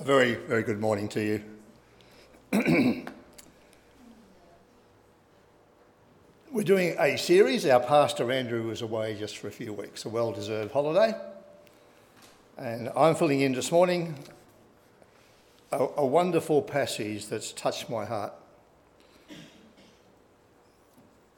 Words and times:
A 0.00 0.02
very, 0.02 0.34
very 0.34 0.62
good 0.62 0.80
morning 0.80 1.08
to 1.10 1.22
you. 1.22 1.42
We're 6.50 6.64
doing 6.64 6.96
a 6.98 7.18
series. 7.18 7.66
Our 7.66 7.80
pastor 7.80 8.32
Andrew 8.32 8.62
was 8.68 8.80
away 8.80 9.14
just 9.18 9.36
for 9.36 9.48
a 9.48 9.50
few 9.50 9.74
weeks, 9.74 10.06
a 10.06 10.08
well 10.08 10.32
deserved 10.32 10.72
holiday. 10.72 11.14
And 12.56 12.88
I'm 12.96 13.14
filling 13.14 13.42
in 13.42 13.52
this 13.52 13.70
morning 13.70 14.14
a, 15.70 15.86
a 15.98 16.06
wonderful 16.06 16.62
passage 16.62 17.26
that's 17.26 17.52
touched 17.52 17.90
my 17.90 18.06
heart. 18.06 18.32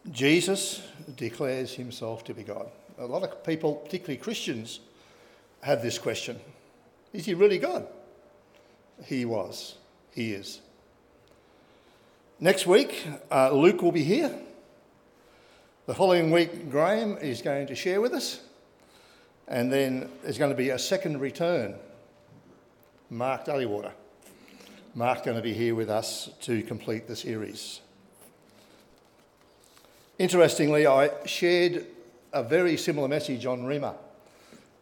Jesus 0.08 0.82
declares 1.16 1.74
himself 1.74 2.22
to 2.26 2.32
be 2.32 2.44
God. 2.44 2.70
A 2.96 3.06
lot 3.06 3.24
of 3.24 3.42
people, 3.42 3.74
particularly 3.74 4.18
Christians, 4.18 4.78
have 5.62 5.82
this 5.82 5.98
question 5.98 6.38
Is 7.12 7.26
he 7.26 7.34
really 7.34 7.58
God? 7.58 7.88
He 9.04 9.24
was. 9.24 9.76
He 10.12 10.32
is. 10.32 10.60
Next 12.40 12.66
week, 12.66 13.06
uh, 13.30 13.50
Luke 13.50 13.82
will 13.82 13.92
be 13.92 14.04
here. 14.04 14.36
The 15.86 15.94
following 15.94 16.30
week, 16.30 16.70
Graham 16.70 17.18
is 17.18 17.42
going 17.42 17.66
to 17.68 17.74
share 17.74 18.00
with 18.00 18.12
us. 18.12 18.40
And 19.48 19.72
then 19.72 20.08
there's 20.22 20.38
going 20.38 20.50
to 20.50 20.56
be 20.56 20.70
a 20.70 20.78
second 20.78 21.20
return. 21.20 21.74
Mark 23.10 23.44
Dullywater. 23.44 23.92
Mark's 24.94 25.22
going 25.22 25.36
to 25.36 25.42
be 25.42 25.54
here 25.54 25.74
with 25.74 25.90
us 25.90 26.30
to 26.42 26.62
complete 26.62 27.06
the 27.06 27.16
series. 27.16 27.80
Interestingly, 30.18 30.86
I 30.86 31.10
shared 31.26 31.86
a 32.32 32.42
very 32.42 32.76
similar 32.76 33.08
message 33.08 33.46
on 33.46 33.62
Rhema 33.62 33.94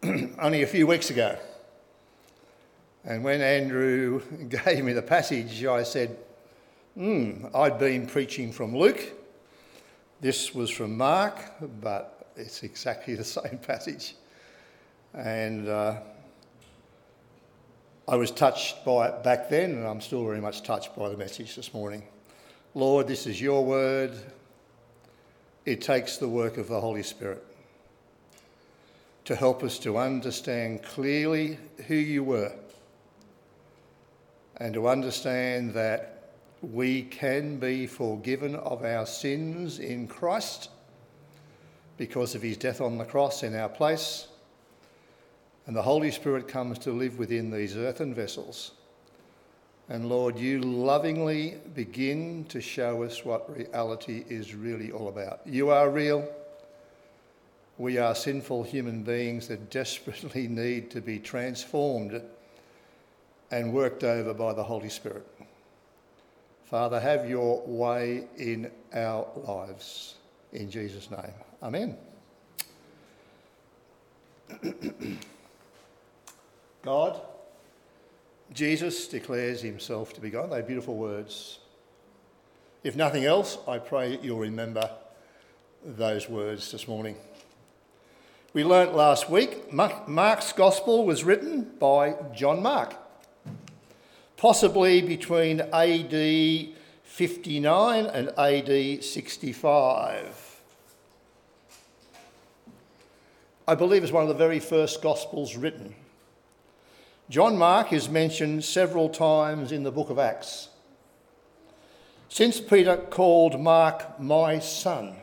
only 0.39 0.63
a 0.63 0.67
few 0.67 0.87
weeks 0.87 1.11
ago. 1.11 1.39
And 3.05 3.25
when 3.25 3.41
Andrew 3.41 4.21
gave 4.49 4.85
me 4.85 4.93
the 4.93 5.03
passage, 5.03 5.65
I 5.65 5.83
said, 5.83 6.17
hmm, 6.95 7.47
I'd 7.55 7.79
been 7.79 8.07
preaching 8.07 8.53
from 8.53 8.77
Luke. 8.77 9.13
This 10.21 10.55
was 10.55 10.71
from 10.71 10.97
Mark, 10.97 11.41
but 11.81 12.31
it's 12.37 12.63
exactly 12.63 13.15
the 13.17 13.25
same 13.25 13.59
passage. 13.59 14.17
And 15.15 15.69
uh, 15.69 16.01
I 18.07 18.17
was 18.17 18.31
touched 18.31 18.85
by 18.85 19.09
it 19.09 19.23
back 19.23 19.49
then, 19.49 19.71
and 19.73 19.87
I'm 19.87 20.01
still 20.01 20.25
very 20.25 20.41
much 20.41 20.63
touched 20.63 20.95
by 20.95 21.09
the 21.09 21.17
message 21.17 21.57
this 21.57 21.73
morning. 21.73 22.03
Lord, 22.75 23.09
this 23.09 23.27
is 23.27 23.41
your 23.41 23.65
word. 23.65 24.13
It 25.65 25.81
takes 25.81 26.19
the 26.19 26.29
work 26.29 26.57
of 26.57 26.69
the 26.69 26.81
Holy 26.81 27.03
Spirit 27.03 27.45
to 29.25 29.35
help 29.35 29.63
us 29.63 29.79
to 29.81 29.97
understand 29.97 30.83
clearly 30.83 31.59
who 31.87 31.95
you 31.95 32.25
were 32.25 32.53
and 34.61 34.75
to 34.75 34.87
understand 34.87 35.73
that 35.73 36.35
we 36.61 37.03
can 37.03 37.57
be 37.57 37.87
forgiven 37.87 38.55
of 38.57 38.85
our 38.85 39.07
sins 39.07 39.79
in 39.79 40.07
Christ 40.07 40.69
because 41.97 42.35
of 42.35 42.43
his 42.43 42.59
death 42.59 42.83
on 42.83 42.99
the 42.99 43.05
cross 43.07 43.43
in 43.43 43.57
our 43.57 43.71
place. 43.71 44.29
And 45.67 45.75
the 45.75 45.83
Holy 45.83 46.11
Spirit 46.11 46.47
comes 46.47 46.79
to 46.81 46.93
live 46.93 47.19
within 47.19 47.51
these 47.51 47.77
earthen 47.77 48.15
vessels. 48.15 48.73
And 49.89 50.09
Lord, 50.09 50.39
you 50.39 50.61
lovingly 50.61 51.57
begin 51.75 52.45
to 52.51 52.61
show 52.61 53.03
us 53.03 53.25
what 53.25 53.57
reality 53.57 54.25
is 54.29 54.55
really 54.55 54.93
all 54.93 55.09
about. 55.09 55.41
You 55.47 55.71
are 55.71 55.89
real. 55.89 56.29
We 57.79 57.97
are 57.97 58.15
sinful 58.15 58.65
human 58.65 59.03
beings 59.03 59.49
that 59.49 59.71
desperately 59.71 60.49
need 60.49 60.91
to 60.91 61.01
be 61.01 61.19
transformed 61.19 62.23
and 63.51 63.73
worked 63.73 64.05
over 64.05 64.33
by 64.33 64.53
the 64.53 64.63
Holy 64.63 64.89
Spirit. 64.89 65.27
Father, 66.65 67.01
have 67.01 67.29
your 67.29 67.63
way 67.67 68.29
in 68.37 68.71
our 68.95 69.27
lives. 69.35 70.15
In 70.53 70.71
Jesus' 70.71 71.11
name. 71.11 71.33
Amen. 71.63 71.97
God, 76.83 77.21
Jesus 78.53 79.09
declares 79.09 79.63
himself 79.63 80.13
to 80.15 80.21
be 80.21 80.31
God. 80.31 80.53
They're 80.53 80.63
beautiful 80.63 80.97
words. 80.97 81.59
If 82.83 82.97
nothing 82.97 83.25
else, 83.25 83.59
I 83.69 83.79
pray 83.79 84.19
you'll 84.23 84.39
remember 84.39 84.91
those 85.85 86.29
words 86.29 86.73
this 86.73 86.87
morning. 86.89 87.17
We 88.53 88.65
learnt 88.65 88.95
last 88.95 89.29
week 89.29 89.73
Mark's 89.73 90.53
Gospel 90.53 91.05
was 91.05 91.25
written 91.25 91.71
by 91.79 92.17
John 92.35 92.63
Mark 92.63 92.95
possibly 94.41 95.03
between 95.03 95.61
AD 95.61 96.69
59 97.05 98.07
and 98.07 98.29
AD 98.39 99.05
65. 99.05 100.61
I 103.69 103.75
believe 103.75 104.03
it's 104.03 104.11
one 104.11 104.23
of 104.23 104.31
the 104.31 104.35
very 104.35 104.59
first 104.59 105.03
Gospels 105.03 105.57
written. 105.57 105.95
John 107.29 107.59
Mark 107.59 107.93
is 107.93 108.09
mentioned 108.09 108.65
several 108.65 109.11
times 109.11 109.73
in 109.73 109.83
the 109.83 109.93
book 109.93 110.09
of 110.09 110.19
Acts. 110.19 110.71
Since 112.31 112.63
Peter 112.63 112.97
called 112.97 113.61
Mark 113.61 114.19
my 114.19 114.59
son, 114.59 115.17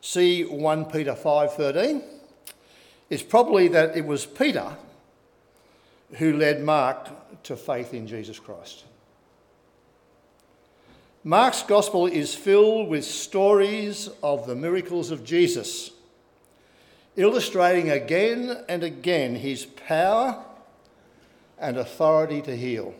see 0.00 0.44
1 0.44 0.86
Peter 0.86 1.14
5:13, 1.14 2.02
it's 3.08 3.22
probably 3.22 3.68
that 3.68 3.96
it 3.96 4.04
was 4.04 4.26
Peter 4.26 4.76
who 6.14 6.36
led 6.36 6.60
Mark 6.60 7.21
to 7.44 7.56
faith 7.56 7.94
in 7.94 8.06
Jesus 8.06 8.38
Christ. 8.38 8.84
Mark's 11.24 11.62
gospel 11.62 12.06
is 12.06 12.34
filled 12.34 12.88
with 12.88 13.04
stories 13.04 14.08
of 14.22 14.46
the 14.46 14.56
miracles 14.56 15.10
of 15.12 15.24
Jesus, 15.24 15.92
illustrating 17.16 17.90
again 17.90 18.64
and 18.68 18.82
again 18.82 19.36
his 19.36 19.64
power 19.64 20.44
and 21.58 21.76
authority 21.76 22.42
to 22.42 22.56
heal. 22.56 22.92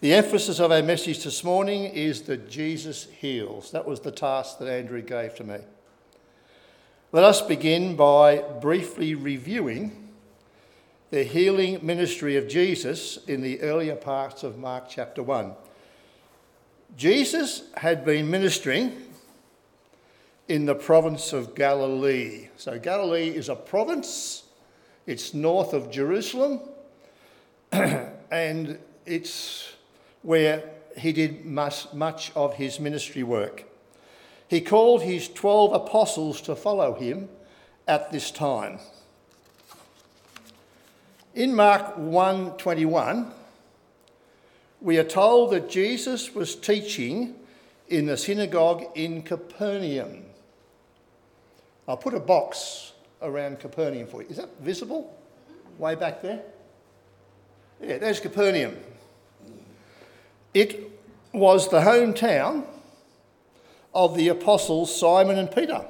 The 0.00 0.14
emphasis 0.14 0.58
of 0.58 0.72
our 0.72 0.82
message 0.82 1.24
this 1.24 1.44
morning 1.44 1.84
is 1.84 2.22
that 2.22 2.48
Jesus 2.48 3.08
heals. 3.20 3.72
That 3.72 3.86
was 3.86 4.00
the 4.00 4.12
task 4.12 4.58
that 4.58 4.68
Andrew 4.68 5.02
gave 5.02 5.34
to 5.34 5.44
me. 5.44 5.58
Let 7.12 7.24
us 7.24 7.42
begin 7.42 7.96
by 7.96 8.38
briefly 8.38 9.14
reviewing 9.14 10.07
the 11.10 11.24
healing 11.24 11.78
ministry 11.82 12.36
of 12.36 12.48
Jesus 12.48 13.18
in 13.26 13.40
the 13.40 13.60
earlier 13.62 13.96
parts 13.96 14.42
of 14.42 14.58
Mark 14.58 14.84
chapter 14.90 15.22
1. 15.22 15.52
Jesus 16.96 17.62
had 17.76 18.04
been 18.04 18.30
ministering 18.30 18.92
in 20.48 20.66
the 20.66 20.74
province 20.74 21.32
of 21.32 21.54
Galilee. 21.54 22.48
So, 22.56 22.78
Galilee 22.78 23.28
is 23.28 23.48
a 23.48 23.54
province, 23.54 24.44
it's 25.06 25.32
north 25.32 25.72
of 25.72 25.90
Jerusalem, 25.90 26.60
and 27.72 28.78
it's 29.06 29.72
where 30.22 30.62
he 30.96 31.12
did 31.12 31.46
much, 31.46 32.32
of 32.34 32.54
his 32.54 32.78
ministry 32.80 33.22
work. 33.22 33.64
He 34.46 34.60
called 34.60 35.02
his 35.02 35.28
12 35.28 35.72
apostles 35.72 36.40
to 36.42 36.54
follow 36.54 36.94
him 36.94 37.28
at 37.86 38.12
this 38.12 38.30
time. 38.30 38.80
In 41.38 41.54
Mark 41.54 41.96
1:21, 41.96 43.32
we 44.80 44.98
are 44.98 45.04
told 45.04 45.52
that 45.52 45.70
Jesus 45.70 46.34
was 46.34 46.56
teaching 46.56 47.36
in 47.86 48.06
the 48.06 48.16
synagogue 48.16 48.86
in 48.96 49.22
Capernaum. 49.22 50.24
I'll 51.86 51.96
put 51.96 52.14
a 52.14 52.18
box 52.18 52.90
around 53.22 53.60
Capernaum 53.60 54.08
for 54.08 54.20
you. 54.20 54.28
Is 54.28 54.38
that 54.38 54.48
visible? 54.58 55.16
Way 55.78 55.94
back 55.94 56.22
there? 56.22 56.42
Yeah, 57.80 57.98
there's 57.98 58.18
Capernaum. 58.18 58.76
It 60.52 60.90
was 61.32 61.68
the 61.68 61.82
hometown 61.82 62.64
of 63.94 64.16
the 64.16 64.26
apostles 64.26 64.92
Simon 64.92 65.38
and 65.38 65.52
Peter, 65.52 65.86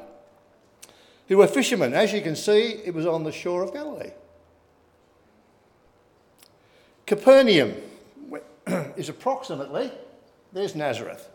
who 1.28 1.38
were 1.38 1.46
fishermen. 1.46 1.94
As 1.94 2.12
you 2.12 2.20
can 2.20 2.36
see, 2.36 2.82
it 2.84 2.92
was 2.92 3.06
on 3.06 3.24
the 3.24 3.32
shore 3.32 3.62
of 3.62 3.72
Galilee. 3.72 4.10
Capernaum 7.08 7.74
is 8.98 9.08
approximately, 9.08 9.90
there's 10.52 10.74
Nazareth. 10.74 11.26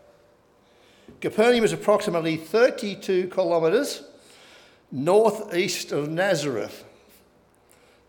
Capernaum 1.20 1.64
is 1.64 1.72
approximately 1.72 2.36
32 2.36 3.26
kilometres 3.26 4.04
northeast 4.92 5.90
of 5.90 6.08
Nazareth, 6.08 6.84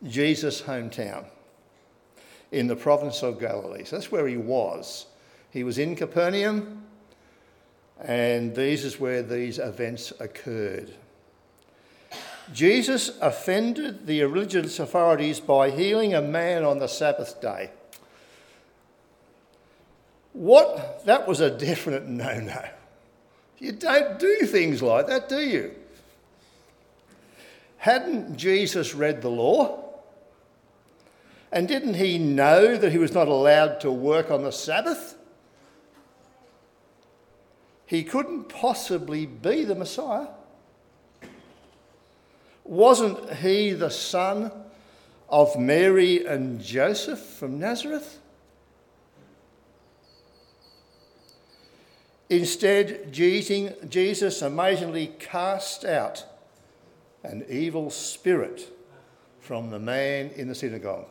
Jesus' 0.04 0.62
hometown, 0.62 1.26
in 2.52 2.68
the 2.68 2.76
province 2.76 3.24
of 3.24 3.40
Galilee. 3.40 3.84
So 3.84 3.96
that's 3.96 4.12
where 4.12 4.28
he 4.28 4.38
was. 4.38 5.08
He 5.50 5.64
was 5.64 5.80
in 5.80 5.96
Capernaum, 5.96 6.84
and 8.00 8.54
this 8.54 8.84
is 8.84 9.00
where 9.00 9.24
these 9.24 9.58
events 9.58 10.14
occurred. 10.20 10.94
Jesus 12.54 13.18
offended 13.22 14.06
the 14.06 14.24
religious 14.24 14.80
authorities 14.80 15.40
by 15.40 15.72
healing 15.72 16.14
a 16.14 16.22
man 16.22 16.64
on 16.64 16.80
the 16.80 16.88
Sabbath 16.88 17.42
day. 17.42 17.72
What? 20.34 21.06
That 21.06 21.28
was 21.28 21.40
a 21.40 21.50
definite 21.50 22.06
no 22.06 22.40
no. 22.40 22.64
You 23.58 23.72
don't 23.72 24.20
do 24.20 24.46
things 24.46 24.82
like 24.82 25.08
that, 25.08 25.30
do 25.30 25.40
you? 25.40 25.74
Hadn't 27.78 28.36
Jesus 28.36 28.94
read 28.94 29.22
the 29.22 29.30
law? 29.30 29.86
And 31.52 31.68
didn't 31.68 31.94
he 31.94 32.18
know 32.18 32.76
that 32.76 32.92
he 32.92 32.98
was 32.98 33.14
not 33.14 33.28
allowed 33.28 33.80
to 33.82 33.92
work 33.92 34.30
on 34.30 34.44
the 34.44 34.52
Sabbath? 34.52 35.16
He 37.86 38.04
couldn't 38.04 38.50
possibly 38.50 39.26
be 39.26 39.64
the 39.64 39.76
Messiah. 39.76 40.28
Wasn't 42.66 43.32
he 43.36 43.74
the 43.74 43.92
son 43.92 44.52
of 45.30 45.58
Mary 45.58 46.26
and 46.26 46.60
Joseph 46.60 47.20
from 47.20 47.60
Nazareth? 47.60 48.20
Instead, 52.28 53.14
Jesus 53.14 54.42
amazingly 54.42 55.14
cast 55.20 55.86
out 55.86 56.26
an 57.24 57.46
evil 57.48 57.92
spirit 57.92 58.68
from 59.40 59.70
the 59.70 59.80
man 59.80 60.32
in 60.36 60.48
the 60.48 60.56
synagogue. 60.56 61.08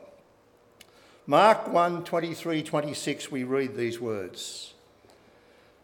Mark 1.27 1.69
1 1.69 2.05
23 2.05 2.65
26, 2.65 3.31
we 3.31 3.45
read 3.45 3.77
these 3.77 4.01
words. 4.01 4.75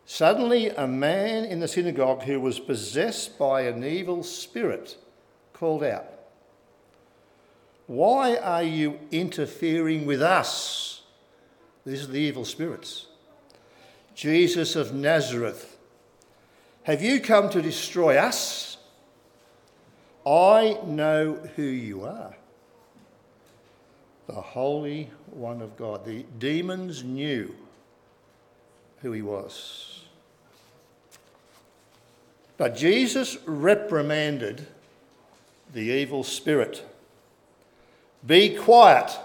Suddenly, 0.05 0.71
a 0.71 0.89
man 0.89 1.45
in 1.45 1.61
the 1.61 1.69
synagogue 1.69 2.25
who 2.25 2.41
was 2.41 2.59
possessed 2.59 3.39
by 3.39 3.63
an 3.63 3.85
evil 3.85 4.25
spirit 4.25 4.99
called 5.61 5.85
out, 5.85 6.07
Why 7.87 8.37
are 8.37 8.63
you 8.63 8.99
interfering 9.13 10.07
with 10.07 10.23
us? 10.23 11.03
These 11.85 12.05
are 12.05 12.13
the 12.13 12.19
evil 12.19 12.47
spirits. 12.47 13.07
Jesus 14.15 14.75
of 14.75 14.95
Nazareth, 14.95 15.77
have 16.85 17.03
you 17.03 17.21
come 17.21 17.51
to 17.51 17.61
destroy 17.61 18.17
us? 18.17 18.79
I 20.27 20.79
know 20.87 21.35
who 21.57 21.63
you 21.63 22.05
are. 22.05 22.35
The 24.29 24.41
Holy 24.41 25.11
One 25.27 25.61
of 25.61 25.77
God. 25.77 26.07
The 26.07 26.25
demons 26.39 27.05
knew 27.05 27.55
who 29.03 29.13
he 29.13 29.23
was. 29.23 30.05
But 32.57 32.77
Jesus 32.77 33.37
reprimanded 33.45 34.67
the 35.73 35.81
evil 35.81 36.25
spirit. 36.25 36.85
Be 38.27 38.55
quiet. 38.57 39.17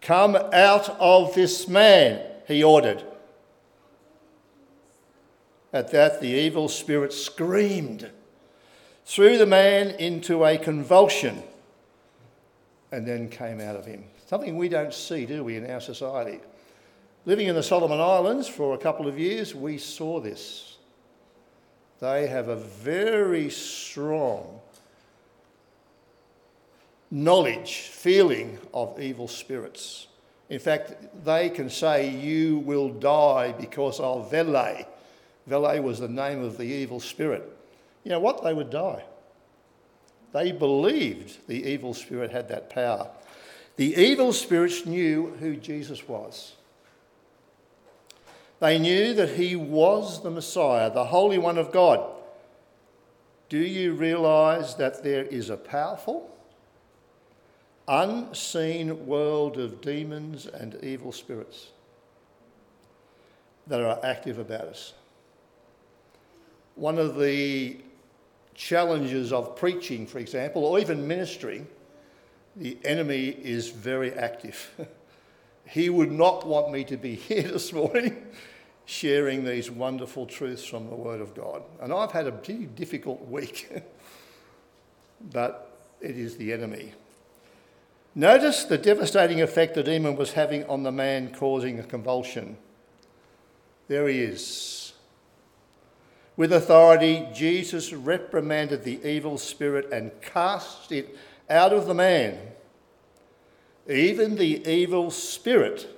Come 0.00 0.36
out 0.36 0.90
of 1.00 1.34
this 1.34 1.68
man, 1.68 2.20
he 2.46 2.62
ordered. 2.62 3.02
At 5.72 5.90
that, 5.90 6.20
the 6.20 6.28
evil 6.28 6.68
spirit 6.68 7.12
screamed, 7.12 8.10
threw 9.04 9.36
the 9.36 9.46
man 9.46 9.88
into 9.98 10.44
a 10.44 10.58
convulsion, 10.58 11.42
and 12.92 13.06
then 13.06 13.28
came 13.28 13.60
out 13.60 13.76
of 13.76 13.84
him. 13.84 14.04
Something 14.26 14.56
we 14.56 14.68
don't 14.68 14.94
see, 14.94 15.26
do 15.26 15.44
we, 15.44 15.56
in 15.56 15.68
our 15.70 15.80
society? 15.80 16.40
Living 17.24 17.48
in 17.48 17.56
the 17.56 17.62
Solomon 17.62 18.00
Islands 18.00 18.46
for 18.48 18.74
a 18.74 18.78
couple 18.78 19.08
of 19.08 19.18
years, 19.18 19.54
we 19.54 19.78
saw 19.78 20.20
this. 20.20 20.76
They 22.00 22.26
have 22.28 22.48
a 22.48 22.56
very 22.56 23.50
strong 23.50 24.60
knowledge, 27.16 27.78
feeling 27.78 28.58
of 28.74 29.00
evil 29.00 29.26
spirits. 29.26 30.06
In 30.50 30.58
fact, 30.58 31.24
they 31.24 31.48
can 31.48 31.70
say, 31.70 32.10
You 32.10 32.58
will 32.58 32.90
die 32.90 33.52
because 33.52 33.98
of 34.00 34.30
Vele, 34.30 34.86
Vele 35.46 35.80
was 35.80 35.98
the 35.98 36.08
name 36.08 36.42
of 36.42 36.58
the 36.58 36.64
evil 36.64 37.00
spirit. 37.00 37.50
You 38.04 38.10
know 38.10 38.20
what? 38.20 38.42
They 38.42 38.52
would 38.52 38.70
die. 38.70 39.04
They 40.32 40.52
believed 40.52 41.46
the 41.48 41.64
evil 41.64 41.94
spirit 41.94 42.30
had 42.30 42.48
that 42.48 42.68
power. 42.68 43.08
The 43.76 43.94
evil 43.94 44.32
spirits 44.32 44.84
knew 44.84 45.36
who 45.40 45.56
Jesus 45.56 46.06
was. 46.06 46.52
They 48.60 48.78
knew 48.78 49.14
that 49.14 49.30
he 49.30 49.56
was 49.56 50.22
the 50.22 50.30
Messiah, 50.30 50.90
the 50.90 51.04
Holy 51.04 51.38
One 51.38 51.58
of 51.58 51.72
God. 51.72 52.12
Do 53.48 53.58
you 53.58 53.94
realise 53.94 54.74
that 54.74 55.02
there 55.02 55.24
is 55.24 55.50
a 55.50 55.56
powerful, 55.56 56.35
unseen 57.88 59.06
world 59.06 59.58
of 59.58 59.80
demons 59.80 60.46
and 60.46 60.76
evil 60.82 61.12
spirits 61.12 61.68
that 63.66 63.80
are 63.80 63.98
active 64.04 64.38
about 64.38 64.62
us? 64.62 64.94
One 66.74 66.98
of 66.98 67.18
the 67.18 67.78
challenges 68.54 69.32
of 69.32 69.56
preaching, 69.56 70.06
for 70.06 70.18
example, 70.18 70.64
or 70.64 70.78
even 70.78 71.06
ministry, 71.06 71.66
the 72.56 72.76
enemy 72.84 73.28
is 73.28 73.68
very 73.68 74.12
active. 74.12 74.70
he 75.66 75.90
would 75.90 76.10
not 76.10 76.46
want 76.46 76.70
me 76.70 76.84
to 76.84 76.96
be 76.96 77.14
here 77.14 77.42
this 77.52 77.72
morning 77.72 78.26
sharing 78.86 79.44
these 79.44 79.70
wonderful 79.70 80.26
truths 80.26 80.64
from 80.64 80.88
the 80.88 80.94
Word 80.94 81.20
of 81.20 81.34
God. 81.34 81.62
And 81.80 81.92
I've 81.92 82.12
had 82.12 82.26
a 82.26 82.32
pretty 82.32 82.66
difficult 82.66 83.26
week, 83.28 83.68
but 85.32 85.76
it 86.00 86.16
is 86.16 86.36
the 86.36 86.52
enemy. 86.52 86.92
Notice 88.16 88.64
the 88.64 88.78
devastating 88.78 89.40
effect 89.40 89.76
the 89.76 89.84
demon 89.84 90.16
was 90.16 90.32
having 90.32 90.64
on 90.64 90.82
the 90.82 90.90
man 90.90 91.32
causing 91.32 91.78
a 91.78 91.84
convulsion. 91.84 92.56
There 93.86 94.08
he 94.08 94.22
is 94.22 94.86
with 96.36 96.52
authority, 96.52 97.26
Jesus 97.32 97.92
reprimanded 97.92 98.84
the 98.84 99.00
evil 99.08 99.38
spirit 99.38 99.90
and 99.90 100.12
cast 100.20 100.92
it 100.92 101.16
out 101.48 101.72
of 101.72 101.86
the 101.86 101.94
man. 101.94 102.38
Even 103.88 104.36
the 104.36 104.66
evil 104.68 105.10
spirit 105.10 105.88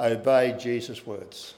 obeyed 0.00 0.58
Jesus' 0.58 1.06
words. 1.06 1.54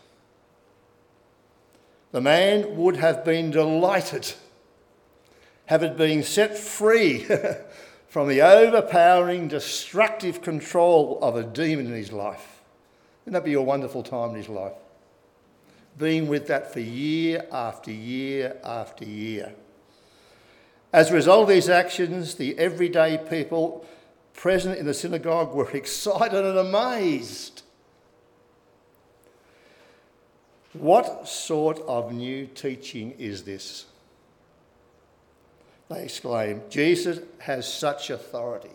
The 2.12 2.20
man 2.20 2.76
would 2.76 2.96
have 2.96 3.24
been 3.24 3.50
delighted, 3.50 4.34
have 5.66 5.82
it 5.82 5.96
been 5.96 6.22
set 6.22 6.58
free 6.58 7.26
from 8.10 8.28
the 8.28 8.42
overpowering, 8.42 9.48
destructive 9.48 10.42
control 10.42 11.18
of 11.22 11.36
a 11.36 11.42
demon 11.42 11.86
in 11.86 11.94
his 11.94 12.12
life. 12.12 12.60
Wouldn't 13.24 13.42
that 13.42 13.48
be 13.48 13.54
a 13.54 13.62
wonderful 13.62 14.02
time 14.02 14.30
in 14.30 14.36
his 14.36 14.48
life? 14.50 14.74
being 15.98 16.28
with 16.28 16.46
that 16.48 16.72
for 16.72 16.80
year 16.80 17.46
after 17.52 17.92
year 17.92 18.56
after 18.64 19.04
year. 19.04 19.54
As 20.92 21.10
a 21.10 21.14
result 21.14 21.42
of 21.42 21.48
these 21.48 21.68
actions, 21.68 22.34
the 22.34 22.58
everyday 22.58 23.18
people 23.18 23.86
present 24.34 24.78
in 24.78 24.86
the 24.86 24.94
synagogue 24.94 25.54
were 25.54 25.70
excited 25.76 26.44
and 26.44 26.58
amazed. 26.58 27.62
What 30.72 31.28
sort 31.28 31.80
of 31.80 32.12
new 32.12 32.46
teaching 32.46 33.12
is 33.18 33.42
this? 33.42 33.86
They 35.90 36.04
exclaim, 36.04 36.62
Jesus 36.70 37.18
has 37.38 37.70
such 37.70 38.10
authority 38.10 38.70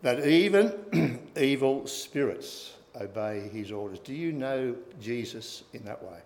that 0.00 0.26
even 0.26 1.20
evil 1.36 1.86
spirits 1.86 2.72
obey 2.98 3.48
his 3.52 3.70
orders. 3.70 3.98
Do 3.98 4.14
you 4.14 4.32
know 4.32 4.74
Jesus 4.98 5.62
in 5.74 5.84
that 5.84 6.02
way? 6.02 6.20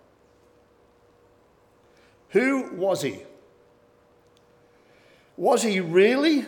Who 2.31 2.71
was 2.75 3.03
he? 3.03 3.19
Was 5.37 5.65
he 5.65 5.81
really 5.81 6.45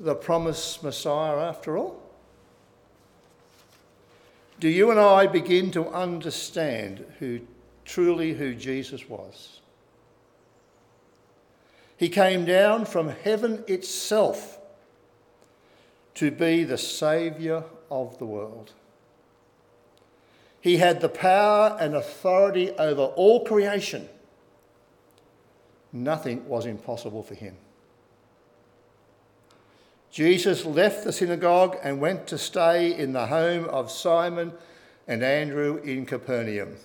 the 0.00 0.16
promised 0.16 0.82
Messiah 0.82 1.38
after 1.38 1.78
all? 1.78 2.02
Do 4.58 4.68
you 4.68 4.90
and 4.90 4.98
I 4.98 5.28
begin 5.28 5.70
to 5.70 5.86
understand 5.86 7.04
who 7.20 7.40
truly 7.84 8.34
who 8.34 8.56
Jesus 8.56 9.08
was? 9.08 9.60
He 11.98 12.08
came 12.08 12.44
down 12.44 12.84
from 12.84 13.08
heaven 13.08 13.64
itself 13.66 14.60
to 16.14 16.30
be 16.30 16.62
the 16.62 16.78
Saviour 16.78 17.64
of 17.90 18.18
the 18.18 18.24
world. 18.24 18.72
He 20.60 20.76
had 20.76 21.00
the 21.00 21.08
power 21.08 21.76
and 21.80 21.96
authority 21.96 22.70
over 22.72 23.02
all 23.02 23.44
creation. 23.44 24.08
Nothing 25.92 26.48
was 26.48 26.66
impossible 26.66 27.24
for 27.24 27.34
him. 27.34 27.56
Jesus 30.12 30.64
left 30.64 31.02
the 31.02 31.12
synagogue 31.12 31.78
and 31.82 32.00
went 32.00 32.28
to 32.28 32.38
stay 32.38 32.96
in 32.96 33.12
the 33.12 33.26
home 33.26 33.64
of 33.64 33.90
Simon 33.90 34.52
and 35.08 35.24
Andrew 35.24 35.78
in 35.78 36.06
Capernaum. 36.06 36.76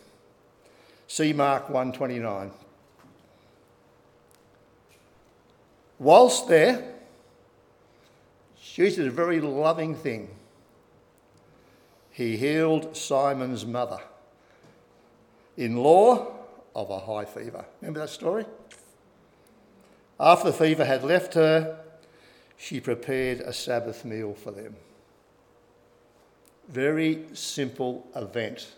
See 1.08 1.34
Mark 1.34 1.70
129. 1.70 2.52
Whilst 6.04 6.50
there, 6.50 6.84
Jesus 8.62 8.98
did 8.98 9.08
a 9.08 9.12
very 9.12 9.40
loving 9.40 9.96
thing. 9.96 10.28
He 12.12 12.36
healed 12.36 12.98
Simon's 12.98 13.66
mother, 13.66 14.02
in 15.56 15.78
law 15.78 16.34
of 16.76 16.90
a 16.90 17.00
high 17.00 17.24
fever. 17.24 17.64
Remember 17.80 18.02
that 18.02 18.10
story? 18.10 18.46
After 20.20 20.52
the 20.52 20.58
fever 20.58 20.84
had 20.84 21.06
left 21.06 21.36
her, 21.36 21.80
she 22.58 22.82
prepared 22.82 23.40
a 23.40 23.54
Sabbath 23.54 24.04
meal 24.04 24.34
for 24.34 24.52
them. 24.52 24.76
Very 26.68 27.28
simple 27.32 28.06
event. 28.14 28.74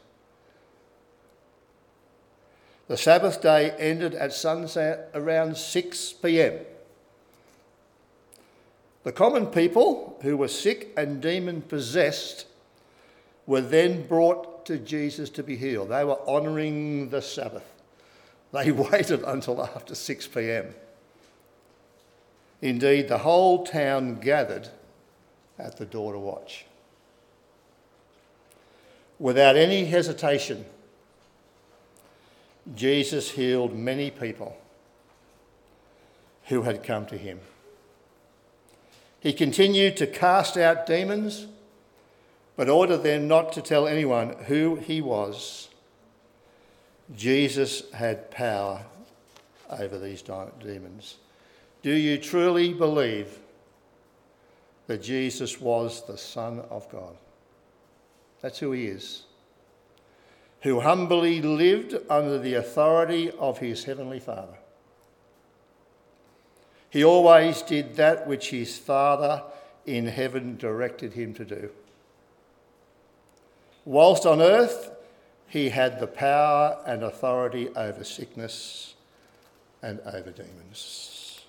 The 2.87 2.97
Sabbath 2.97 3.41
day 3.41 3.71
ended 3.79 4.13
at 4.13 4.31
sunset 4.31 5.09
around 5.15 5.57
6 5.57 6.13
pm. 6.13 6.59
The 9.05 9.11
common 9.11 9.45
people 9.45 10.17
who 10.23 10.35
were 10.35 10.47
sick 10.47 10.91
and 10.97 11.21
demon 11.21 11.61
possessed 11.61 12.47
were 13.45 13.61
then 13.61 14.07
brought 14.07 14.65
to 14.65 14.79
Jesus 14.79 15.29
to 15.29 15.43
be 15.43 15.55
healed. 15.55 15.89
They 15.89 16.03
were 16.03 16.19
honouring 16.27 17.09
the 17.09 17.21
Sabbath. 17.21 17.71
They 18.51 18.71
waited 18.71 19.21
until 19.21 19.63
after 19.63 19.93
6 19.93 20.27
pm. 20.29 20.73
Indeed, 22.63 23.07
the 23.07 23.19
whole 23.19 23.63
town 23.63 24.19
gathered 24.21 24.69
at 25.59 25.77
the 25.77 25.85
door 25.85 26.13
to 26.13 26.19
watch. 26.19 26.65
Without 29.19 29.55
any 29.55 29.85
hesitation, 29.85 30.65
Jesus 32.75 33.29
healed 33.29 33.75
many 33.75 34.09
people 34.09 34.57
who 36.45 36.63
had 36.63 36.83
come 36.83 37.05
to 37.05 37.17
him. 37.17 37.39
He 39.25 39.33
continued 39.33 39.97
to 39.97 40.05
cast 40.05 40.55
out 40.55 40.85
demons, 40.85 41.47
but 42.55 42.69
ordered 42.69 42.99
them 42.99 43.27
not 43.27 43.53
to 43.53 43.61
tell 43.63 43.87
anyone 43.87 44.35
who 44.45 44.75
he 44.75 45.01
was. 45.01 45.67
Jesus 47.15 47.91
had 47.91 48.29
power 48.29 48.85
over 49.67 49.97
these 49.97 50.21
demons. 50.21 51.15
Do 51.81 51.91
you 51.91 52.19
truly 52.19 52.71
believe 52.71 53.39
that 54.85 55.01
Jesus 55.01 55.59
was 55.59 56.05
the 56.05 56.19
Son 56.19 56.59
of 56.69 56.87
God? 56.91 57.17
That's 58.41 58.59
who 58.59 58.73
he 58.73 58.85
is. 58.85 59.23
Who 60.61 60.81
humbly 60.81 61.41
lived 61.41 61.95
under 62.11 62.37
the 62.37 62.53
authority 62.53 63.31
of 63.31 63.57
his 63.57 63.85
heavenly 63.85 64.19
Father. 64.19 64.59
He 66.89 67.03
always 67.03 67.61
did 67.61 67.95
that 67.95 68.27
which 68.27 68.49
his 68.49 68.77
Father 68.77 69.43
in 69.85 70.07
heaven 70.07 70.57
directed 70.57 71.13
him 71.13 71.33
to 71.35 71.45
do. 71.45 71.69
Whilst 73.83 74.25
on 74.25 74.41
earth, 74.41 74.91
he 75.47 75.69
had 75.69 75.99
the 75.99 76.07
power 76.07 76.81
and 76.87 77.03
authority 77.03 77.69
over 77.75 78.03
sickness 78.03 78.95
and 79.81 79.99
over 80.01 80.31
demons. 80.31 81.41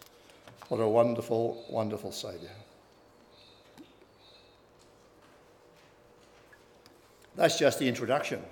What 0.69 0.81
a 0.81 0.89
wonderful, 0.89 1.65
wonderful 1.71 2.13
Saviour. 2.13 2.51
That's 7.37 7.59
just 7.59 7.79
the 7.79 7.89
introduction. 7.89 8.43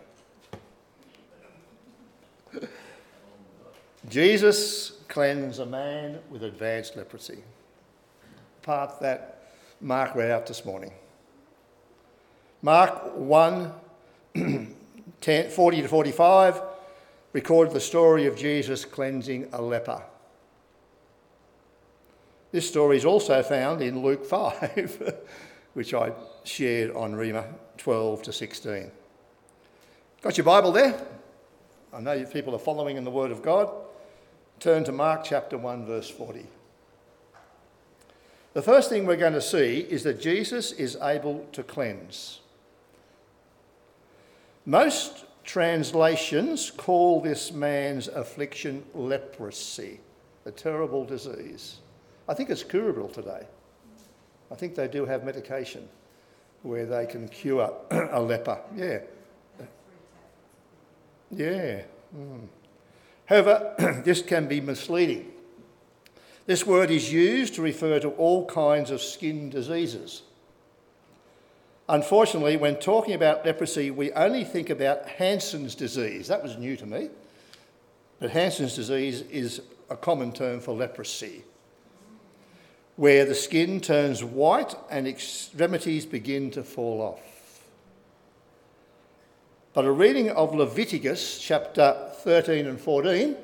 Jesus 4.08 4.92
cleansed 5.08 5.61
a 5.61 5.66
man 5.66 6.18
with 6.30 6.42
advanced 6.42 6.96
leprosy. 6.96 7.38
Part 8.62 9.00
that 9.00 9.52
Mark 9.80 10.14
read 10.14 10.30
out 10.30 10.46
this 10.46 10.64
morning. 10.64 10.92
Mark 12.61 13.16
1 13.16 13.73
10, 15.20 15.50
40 15.50 15.82
to 15.82 15.88
45 15.88 16.62
recorded 17.32 17.73
the 17.73 17.80
story 17.80 18.26
of 18.26 18.37
Jesus 18.37 18.84
cleansing 18.84 19.49
a 19.52 19.61
leper. 19.61 20.02
This 22.52 22.68
story 22.68 22.96
is 22.96 23.04
also 23.04 23.42
found 23.42 23.82
in 23.82 24.02
Luke 24.02 24.25
5, 24.26 25.14
which 25.73 25.94
I 25.94 26.12
shared 26.44 26.94
on 26.94 27.14
Rhema 27.14 27.46
12 27.78 28.23
to 28.23 28.32
16. 28.32 28.90
Got 30.23 30.38
your 30.38 30.44
Bible 30.44 30.73
there? 30.73 30.99
I 31.92 32.00
know 32.00 32.12
you 32.12 32.26
people 32.26 32.54
are 32.54 32.58
following 32.58 32.96
in 32.96 33.04
the 33.04 33.11
Word 33.11 33.30
of 33.30 33.42
God. 33.42 33.84
Turn 34.61 34.84
to 34.84 34.92
Mark 34.92 35.25
chapter 35.25 35.58
1, 35.58 35.87
verse 35.87 36.08
40. 36.08 36.46
The 38.54 38.62
first 38.62 38.88
thing 38.88 39.04
we're 39.04 39.16
going 39.16 39.32
to 39.32 39.42
see 39.42 39.80
is 39.80 40.04
that 40.04 40.20
Jesus 40.20 40.73
is 40.73 40.96
able 41.02 41.46
to 41.52 41.62
cleanse. 41.62 42.40
Most 44.64 45.25
translations 45.44 46.70
call 46.70 47.20
this 47.20 47.52
man's 47.52 48.08
affliction 48.08 48.84
leprosy, 48.94 50.00
a 50.46 50.50
terrible 50.50 51.04
disease. 51.04 51.78
I 52.28 52.34
think 52.34 52.49
it's 52.49 52.62
curable 52.62 53.08
today. 53.08 53.46
I 54.50 54.54
think 54.54 54.75
they 54.75 54.88
do 54.88 55.04
have 55.04 55.25
medication 55.25 55.88
where 56.62 56.87
they 56.87 57.06
can 57.06 57.28
cure 57.28 57.70
a 57.90 58.20
leper. 58.20 58.58
Yeah. 58.75 59.00
Yeah. 61.30 61.82
Mm. 62.16 62.46
However, 63.26 64.02
this 64.04 64.23
can 64.23 64.47
be 64.49 64.61
misleading. 64.61 65.31
This 66.47 66.66
word 66.66 66.90
is 66.90 67.12
used 67.12 67.54
to 67.54 67.62
refer 67.62 67.99
to 68.00 68.11
all 68.11 68.47
kinds 68.47 68.90
of 68.90 69.00
skin 69.00 69.49
diseases. 69.49 70.23
Unfortunately, 71.88 72.57
when 72.57 72.76
talking 72.76 73.14
about 73.14 73.45
leprosy, 73.45 73.90
we 73.90 74.12
only 74.12 74.45
think 74.45 74.71
about 74.71 75.07
Hansen's 75.07 75.75
disease. 75.75 76.28
That 76.28 76.43
was 76.43 76.57
new 76.57 76.76
to 76.76 76.87
me. 76.87 77.11
But 78.21 78.31
Hansen's 78.31 78.75
disease 78.75 79.23
is 79.23 79.62
a 79.90 79.97
common 79.97 80.33
term 80.33 80.61
for 80.61 80.75
leprosy 80.75 81.45
where 82.97 83.25
the 83.25 83.35
skin 83.35 83.81
turns 83.81 84.23
white 84.23 84.75
and 84.90 85.07
extremities 85.09 86.07
begin 86.07 86.50
to 86.52 86.62
fall 86.62 87.00
off. 87.02 87.34
But 89.75 89.87
a 89.87 89.90
reading 89.90 90.31
of 90.31 90.54
Leviticus 90.54 91.40
chapter 91.40 92.12
13 92.21 92.69
and 92.69 92.81
14 92.81 93.35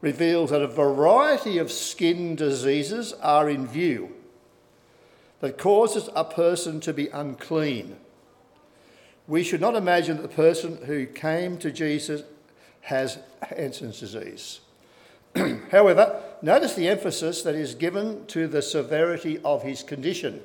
reveals 0.00 0.48
that 0.48 0.62
a 0.62 0.66
variety 0.66 1.58
of 1.58 1.70
skin 1.70 2.34
diseases 2.34 3.12
are 3.20 3.50
in 3.50 3.66
view 3.66 4.14
that 5.40 5.58
causes 5.58 6.08
a 6.16 6.24
person 6.24 6.80
to 6.80 6.94
be 6.94 7.08
unclean. 7.08 7.98
We 9.28 9.44
should 9.44 9.60
not 9.60 9.76
imagine 9.76 10.16
that 10.16 10.22
the 10.22 10.28
person 10.34 10.78
who 10.86 11.04
came 11.04 11.58
to 11.58 11.70
Jesus 11.70 12.22
has 12.80 13.18
Hansen's 13.42 14.00
disease. 14.00 14.60
However, 15.70 16.22
notice 16.40 16.72
the 16.72 16.88
emphasis 16.88 17.42
that 17.42 17.54
is 17.54 17.74
given 17.74 18.24
to 18.28 18.48
the 18.48 18.62
severity 18.62 19.40
of 19.44 19.62
his 19.62 19.82
condition. 19.82 20.40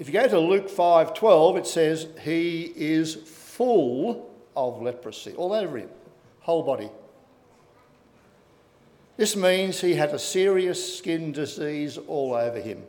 If 0.00 0.08
you 0.08 0.14
go 0.14 0.26
to 0.26 0.40
Luke 0.40 0.68
5:12, 0.68 1.58
it 1.58 1.66
says 1.66 2.08
he 2.22 2.72
is 2.74 3.37
full 3.58 4.30
of 4.56 4.80
leprosy, 4.80 5.32
all 5.32 5.52
over 5.52 5.78
him, 5.78 5.88
whole 6.42 6.62
body. 6.62 6.88
This 9.16 9.34
means 9.34 9.80
he 9.80 9.94
had 9.94 10.10
a 10.10 10.18
serious 10.18 10.96
skin 10.98 11.32
disease 11.32 11.98
all 11.98 12.34
over 12.34 12.60
him. 12.60 12.84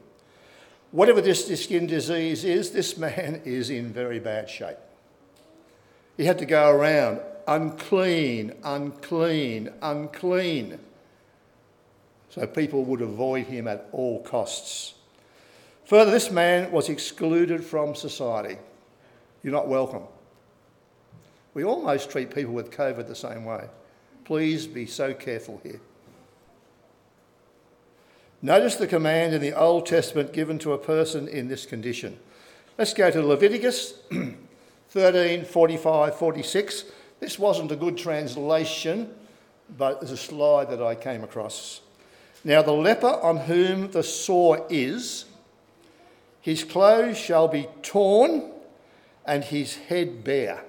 Whatever 0.91 1.21
this, 1.21 1.47
this 1.47 1.63
skin 1.63 1.87
disease 1.87 2.43
is, 2.43 2.69
this 2.69 2.99
man 2.99 3.41
is 3.45 3.71
in 3.71 3.91
very 3.91 4.19
bad 4.19 4.47
shape. 4.47 4.77
He 6.17 6.25
had 6.25 6.37
to 6.37 6.45
go 6.45 6.69
around 6.69 7.21
unclean, 7.47 8.53
unclean, 8.63 9.71
unclean. 9.81 10.79
So 12.29 12.45
people 12.45 12.83
would 12.83 13.01
avoid 13.01 13.47
him 13.47 13.67
at 13.67 13.89
all 13.91 14.21
costs. 14.21 14.93
Further, 15.85 16.11
this 16.11 16.29
man 16.29 16.71
was 16.71 16.89
excluded 16.89 17.63
from 17.63 17.95
society. 17.95 18.59
You're 19.41 19.53
not 19.53 19.67
welcome. 19.67 20.03
We 21.59 21.65
almost 21.65 22.09
treat 22.09 22.33
people 22.33 22.53
with 22.53 22.71
COVID 22.71 23.05
the 23.05 23.13
same 23.13 23.43
way. 23.43 23.67
Please 24.23 24.65
be 24.65 24.85
so 24.85 25.13
careful 25.13 25.59
here. 25.61 25.81
Notice 28.41 28.77
the 28.77 28.87
command 28.87 29.33
in 29.33 29.41
the 29.41 29.51
Old 29.51 29.85
Testament 29.85 30.31
given 30.31 30.57
to 30.59 30.71
a 30.71 30.77
person 30.77 31.27
in 31.27 31.49
this 31.49 31.65
condition. 31.65 32.17
Let's 32.77 32.93
go 32.93 33.11
to 33.11 33.21
Leviticus 33.21 33.95
13 34.91 35.43
45 35.43 36.15
46. 36.15 36.85
This 37.19 37.37
wasn't 37.37 37.73
a 37.73 37.75
good 37.75 37.97
translation, 37.97 39.13
but 39.77 39.99
there's 39.99 40.13
a 40.13 40.17
slide 40.17 40.69
that 40.69 40.81
I 40.81 40.95
came 40.95 41.25
across. 41.25 41.81
Now, 42.45 42.61
the 42.61 42.71
leper 42.71 43.19
on 43.21 43.35
whom 43.35 43.91
the 43.91 44.03
sore 44.03 44.65
is, 44.69 45.25
his 46.39 46.63
clothes 46.63 47.17
shall 47.17 47.49
be 47.49 47.67
torn 47.81 48.49
and 49.25 49.43
his 49.43 49.75
head 49.75 50.23
bare. 50.23 50.63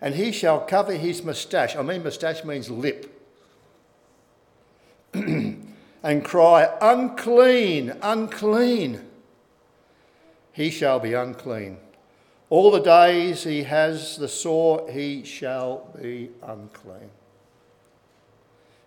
And 0.00 0.14
he 0.14 0.32
shall 0.32 0.60
cover 0.60 0.94
his 0.94 1.22
moustache. 1.22 1.76
I 1.76 1.82
mean, 1.82 2.02
moustache 2.02 2.44
means 2.44 2.70
lip. 2.70 3.16
and 5.12 6.24
cry, 6.24 6.68
Unclean, 6.80 7.96
unclean, 8.02 9.00
he 10.52 10.70
shall 10.70 11.00
be 11.00 11.14
unclean. 11.14 11.78
All 12.48 12.70
the 12.70 12.80
days 12.80 13.44
he 13.44 13.62
has 13.64 14.16
the 14.16 14.28
sore, 14.28 14.88
he 14.90 15.22
shall 15.24 15.88
be 16.00 16.30
unclean. 16.42 17.10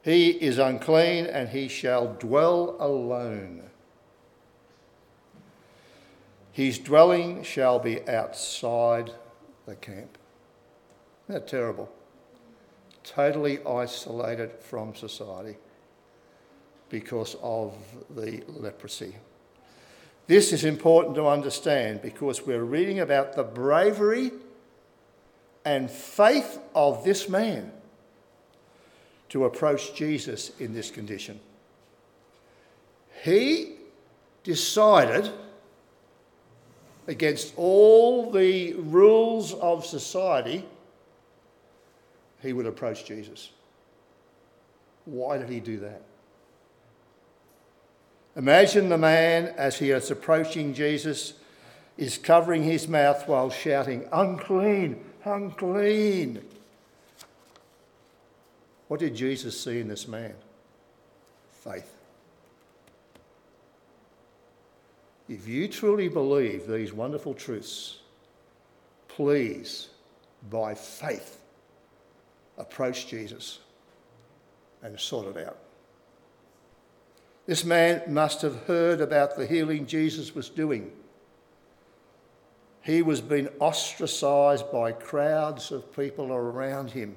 He 0.04 0.32
is 0.32 0.58
unclean 0.58 1.28
and 1.28 1.50
he 1.50 1.70
shall 1.70 2.14
dwell 2.16 2.76
alone. 2.80 3.64
His 6.52 6.78
dwelling 6.78 7.44
shall 7.44 7.80
be 7.80 8.08
outside 8.08 9.12
the 9.66 9.76
camp. 9.76 10.18
Isn't 11.30 11.42
that 11.42 11.48
terrible? 11.48 11.90
Totally 13.04 13.60
isolated 13.66 14.52
from 14.60 14.96
society 14.96 15.58
because 16.90 17.36
of 17.42 17.76
the 18.10 18.44
leprosy. 18.48 19.16
This 20.28 20.54
is 20.54 20.64
important 20.64 21.16
to 21.16 21.28
understand 21.28 22.02
because 22.02 22.46
we're 22.46 22.64
reading 22.64 23.00
about 23.00 23.36
the 23.36 23.44
bravery 23.44 24.32
and 25.66 25.90
faith 25.90 26.60
of 26.76 27.04
this 27.04 27.28
man 27.28 27.72
to 29.30 29.46
approach 29.46 29.96
Jesus 29.96 30.52
in 30.60 30.74
this 30.74 30.92
condition. 30.92 31.40
He 33.24 33.78
decided, 34.44 35.32
against 37.08 37.54
all 37.58 38.32
the 38.32 38.74
rules 38.74 39.54
of 39.56 39.86
society, 39.86 40.66
he 42.44 42.54
would 42.54 42.68
approach 42.68 43.06
Jesus. 43.06 43.50
Why 45.06 45.38
did 45.38 45.50
he 45.50 45.60
do 45.60 45.80
that? 45.80 46.02
Imagine 48.36 48.90
the 48.90 48.98
man 48.98 49.54
as 49.58 49.80
he 49.80 49.92
is 49.92 50.12
approaching 50.12 50.74
Jesus 50.74 51.34
is 51.98 52.18
covering 52.18 52.64
his 52.64 52.88
mouth 52.88 53.28
while 53.28 53.50
shouting, 53.50 54.08
Unclean, 54.12 55.00
unclean. 55.24 56.44
What 58.88 59.00
did 59.00 59.16
Jesus 59.16 59.60
see 59.60 59.80
in 59.80 59.88
this 59.88 60.08
man? 60.08 60.34
Faith. 61.52 61.92
If 65.30 65.48
you 65.48 65.68
truly 65.68 66.10
believe 66.10 66.68
these 66.68 66.92
wonderful 66.92 67.34
truths, 67.34 68.00
please, 69.08 69.90
by 70.50 70.74
faith, 70.74 71.40
approach 72.58 73.08
Jesus 73.08 73.60
and 74.82 75.00
sort 75.00 75.36
it 75.36 75.48
out. 75.48 75.58
This 77.46 77.66
man 77.66 78.02
must 78.08 78.42
have 78.42 78.64
heard 78.64 79.02
about 79.02 79.36
the 79.36 79.46
healing 79.46 79.86
Jesus 79.86 80.34
was 80.34 80.50
doing. 80.50 80.92
He 82.82 83.02
was 83.02 83.22
being 83.22 83.50
ostracized 83.60 84.72
by 84.72 84.92
crowds 84.92 85.72
of 85.72 85.96
people 85.96 86.32
around 86.32 86.92
him. 86.92 87.16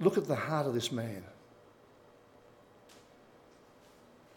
Look 0.00 0.16
at 0.18 0.26
the 0.26 0.36
heart 0.36 0.66
of 0.66 0.74
this 0.74 0.90
man. 0.90 1.24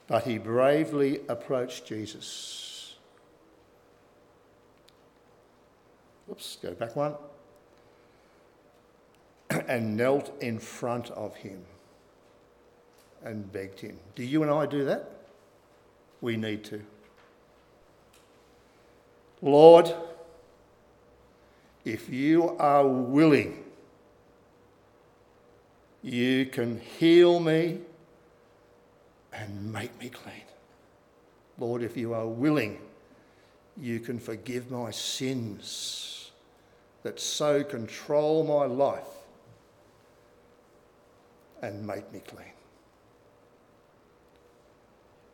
But 0.08 0.24
he 0.24 0.38
bravely 0.38 1.22
approached 1.30 1.88
Jesus. 1.88 2.96
Oops, 6.30 6.58
go 6.62 6.74
back 6.74 6.96
one. 6.96 7.16
and 9.68 9.96
knelt 9.96 10.32
in 10.42 10.60
front 10.60 11.12
of 11.12 11.36
him 11.36 11.62
and 13.24 13.52
begged 13.52 13.80
him. 13.80 13.98
Do 14.16 14.24
you 14.24 14.44
and 14.44 14.52
I 14.52 14.66
do 14.66 14.86
that? 14.86 15.10
We 16.22 16.38
need 16.38 16.64
to. 16.66 16.82
Lord, 19.42 19.94
if 21.84 22.10
you 22.10 22.56
are 22.58 22.88
willing, 22.88 23.64
you 26.02 26.46
can 26.46 26.80
heal 26.80 27.40
me 27.40 27.80
and 29.34 29.72
make 29.72 30.00
me 30.00 30.10
clean. 30.10 30.44
Lord, 31.58 31.84
if 31.84 31.98
you 31.98 32.14
are 32.14 32.28
willing, 32.28 32.80
you 33.78 34.00
can 34.00 34.20
forgive 34.20 34.72
my 34.72 34.92
sins 34.92 36.32
that 37.04 37.20
so 37.20 37.64
control 37.64 38.44
my 38.44 38.66
life 38.66 39.15
and 41.66 41.86
make 41.86 42.12
me 42.14 42.22
clean. 42.28 42.46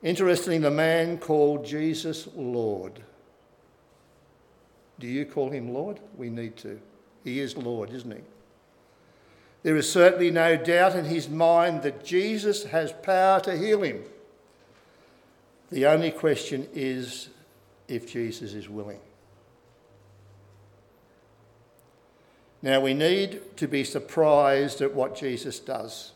Interestingly, 0.02 0.58
the 0.58 0.72
man 0.72 1.18
called 1.18 1.66
Jesus 1.66 2.28
Lord. 2.36 3.02
Do 5.00 5.08
you 5.08 5.26
call 5.26 5.50
him 5.50 5.74
Lord? 5.74 6.00
We 6.16 6.30
need 6.30 6.58
to. 6.58 6.80
He 7.24 7.40
is 7.40 7.56
Lord, 7.56 7.92
isn't 7.92 8.12
he? 8.12 8.22
There 9.64 9.76
is 9.76 9.92
certainly 9.92 10.32
no 10.32 10.58
doubt 10.58 10.96
in 10.96 11.06
his 11.06 11.30
mind 11.30 11.84
that 11.84 12.04
Jesus 12.04 12.64
has 12.66 12.92
power 12.92 13.40
to 13.42 13.56
heal 13.56 13.84
him. 13.84 14.04
The 15.70 15.86
only 15.86 16.12
question 16.12 16.68
is 16.74 17.30
if 17.88 18.12
Jesus 18.12 18.54
is 18.54 18.68
willing. 18.68 19.00
Now, 22.64 22.80
we 22.80 22.94
need 22.94 23.58
to 23.58 23.68
be 23.68 23.84
surprised 23.84 24.82
at 24.82 24.94
what 24.94 25.16
Jesus 25.16 25.60
does. 25.60 26.12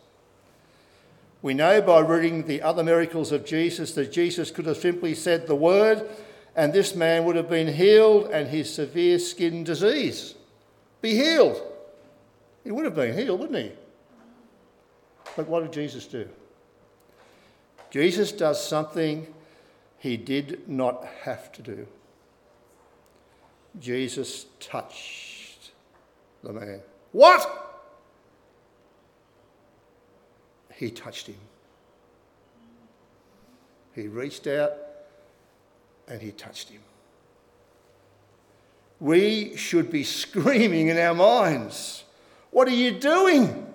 We 1.45 1.53
know 1.53 1.79
by 1.79 1.99
reading 1.99 2.47
the 2.47 2.63
other 2.63 2.83
miracles 2.83 3.31
of 3.31 3.45
Jesus 3.45 3.91
that 3.91 4.11
Jesus 4.11 4.49
could 4.49 4.65
have 4.65 4.77
simply 4.77 5.13
said 5.13 5.45
the 5.45 5.53
word 5.53 6.09
and 6.55 6.73
this 6.73 6.95
man 6.95 7.23
would 7.23 7.35
have 7.35 7.51
been 7.51 7.71
healed 7.71 8.31
and 8.31 8.47
his 8.47 8.73
severe 8.73 9.19
skin 9.19 9.63
disease 9.63 10.33
be 11.03 11.13
healed. 11.13 11.61
He 12.63 12.71
would 12.71 12.83
have 12.83 12.95
been 12.95 13.15
healed, 13.15 13.39
wouldn't 13.39 13.59
he? 13.59 13.71
But 15.35 15.47
what 15.47 15.61
did 15.61 15.71
Jesus 15.71 16.07
do? 16.07 16.27
Jesus 17.91 18.31
does 18.31 18.67
something 18.67 19.31
he 19.99 20.17
did 20.17 20.67
not 20.67 21.05
have 21.25 21.51
to 21.51 21.61
do. 21.61 21.85
Jesus 23.79 24.47
touched 24.59 25.73
the 26.41 26.53
man. 26.53 26.81
What? 27.11 27.74
He 30.75 30.91
touched 30.91 31.27
him. 31.27 31.37
He 33.93 34.07
reached 34.07 34.45
out 34.45 34.73
and 36.07 36.21
he 36.21 36.31
touched 36.31 36.69
him. 36.69 36.81
We 38.99 39.55
should 39.55 39.89
be 39.89 40.03
screaming 40.21 40.87
in 40.87 40.97
our 40.97 41.13
minds, 41.13 42.03
What 42.51 42.67
are 42.67 42.71
you 42.71 42.91
doing? 42.91 43.73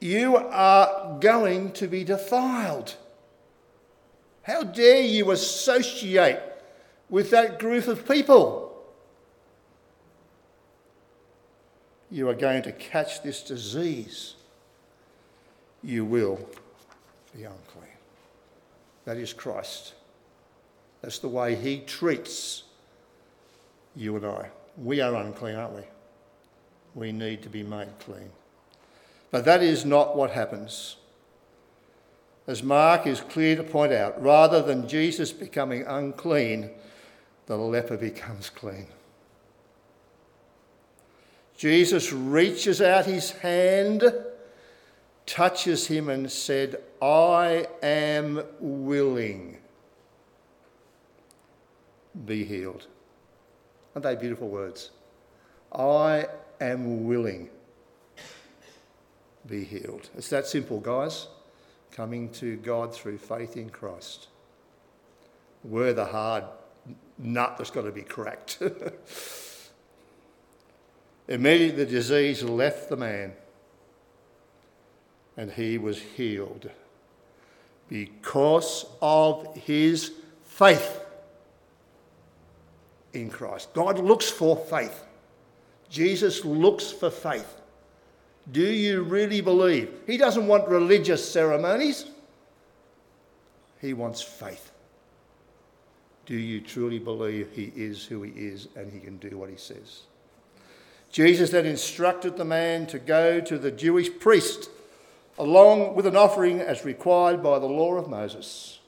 You 0.00 0.36
are 0.36 1.18
going 1.18 1.72
to 1.72 1.86
be 1.86 2.04
defiled. 2.04 2.94
How 4.42 4.62
dare 4.62 5.00
you 5.00 5.30
associate 5.30 6.40
with 7.08 7.30
that 7.30 7.58
group 7.58 7.86
of 7.86 8.06
people? 8.06 8.73
You 12.14 12.28
are 12.28 12.34
going 12.34 12.62
to 12.62 12.70
catch 12.70 13.24
this 13.24 13.42
disease, 13.42 14.34
you 15.82 16.04
will 16.04 16.38
be 17.36 17.42
unclean. 17.42 17.98
That 19.04 19.16
is 19.16 19.32
Christ. 19.32 19.94
That's 21.02 21.18
the 21.18 21.28
way 21.28 21.56
he 21.56 21.80
treats 21.80 22.62
you 23.96 24.14
and 24.14 24.24
I. 24.24 24.48
We 24.76 25.00
are 25.00 25.12
unclean, 25.12 25.56
aren't 25.56 25.74
we? 25.74 25.82
We 26.94 27.10
need 27.10 27.42
to 27.42 27.48
be 27.48 27.64
made 27.64 27.88
clean. 27.98 28.30
But 29.32 29.44
that 29.46 29.60
is 29.60 29.84
not 29.84 30.16
what 30.16 30.30
happens. 30.30 30.94
As 32.46 32.62
Mark 32.62 33.08
is 33.08 33.22
clear 33.22 33.56
to 33.56 33.64
point 33.64 33.92
out, 33.92 34.22
rather 34.22 34.62
than 34.62 34.86
Jesus 34.86 35.32
becoming 35.32 35.82
unclean, 35.82 36.70
the 37.46 37.56
leper 37.56 37.96
becomes 37.96 38.50
clean. 38.50 38.86
Jesus 41.56 42.12
reaches 42.12 42.82
out 42.82 43.06
his 43.06 43.30
hand, 43.30 44.12
touches 45.26 45.86
him, 45.86 46.08
and 46.08 46.30
said, 46.30 46.82
I 47.00 47.66
am 47.82 48.42
willing. 48.58 49.58
Be 52.26 52.44
healed. 52.44 52.86
Aren't 53.94 54.04
they 54.04 54.16
beautiful 54.16 54.48
words? 54.48 54.90
I 55.72 56.26
am 56.60 57.06
willing. 57.06 57.50
Be 59.46 59.64
healed. 59.64 60.08
It's 60.16 60.30
that 60.30 60.46
simple, 60.46 60.80
guys. 60.80 61.28
Coming 61.92 62.30
to 62.30 62.56
God 62.56 62.92
through 62.92 63.18
faith 63.18 63.56
in 63.56 63.70
Christ. 63.70 64.28
We're 65.62 65.92
the 65.92 66.06
hard 66.06 66.44
nut 67.18 67.54
that's 67.56 67.70
got 67.70 67.82
to 67.82 67.92
be 67.92 68.02
cracked. 68.02 68.60
Immediately 71.28 71.84
the 71.84 71.90
disease 71.90 72.42
left 72.42 72.88
the 72.88 72.96
man. 72.96 73.32
and 75.36 75.50
he 75.50 75.78
was 75.78 76.00
healed 76.00 76.70
because 77.88 78.86
of 79.02 79.54
his 79.56 80.12
faith 80.44 81.00
in 83.12 83.30
Christ. 83.30 83.72
God 83.74 83.98
looks 83.98 84.30
for 84.30 84.56
faith. 84.56 85.04
Jesus 85.90 86.44
looks 86.44 86.90
for 86.90 87.10
faith. 87.10 87.60
Do 88.50 88.62
you 88.62 89.02
really 89.02 89.40
believe? 89.40 89.90
He 90.06 90.16
doesn't 90.16 90.46
want 90.46 90.68
religious 90.68 91.28
ceremonies, 91.28 92.06
he 93.80 93.92
wants 93.92 94.22
faith. 94.22 94.70
Do 96.26 96.36
you 96.36 96.60
truly 96.60 96.98
believe 96.98 97.50
he 97.52 97.72
is 97.76 98.04
who 98.04 98.22
he 98.22 98.30
is 98.32 98.68
and 98.76 98.90
he 98.90 98.98
can 98.98 99.18
do 99.18 99.36
what 99.36 99.50
he 99.50 99.56
says? 99.56 100.02
Jesus 101.14 101.50
then 101.50 101.64
instructed 101.64 102.36
the 102.36 102.44
man 102.44 102.88
to 102.88 102.98
go 102.98 103.40
to 103.40 103.56
the 103.56 103.70
Jewish 103.70 104.18
priest 104.18 104.68
along 105.38 105.94
with 105.94 106.06
an 106.06 106.16
offering 106.16 106.60
as 106.60 106.84
required 106.84 107.40
by 107.40 107.60
the 107.60 107.66
law 107.66 107.94
of 107.94 108.10
Moses, 108.10 108.80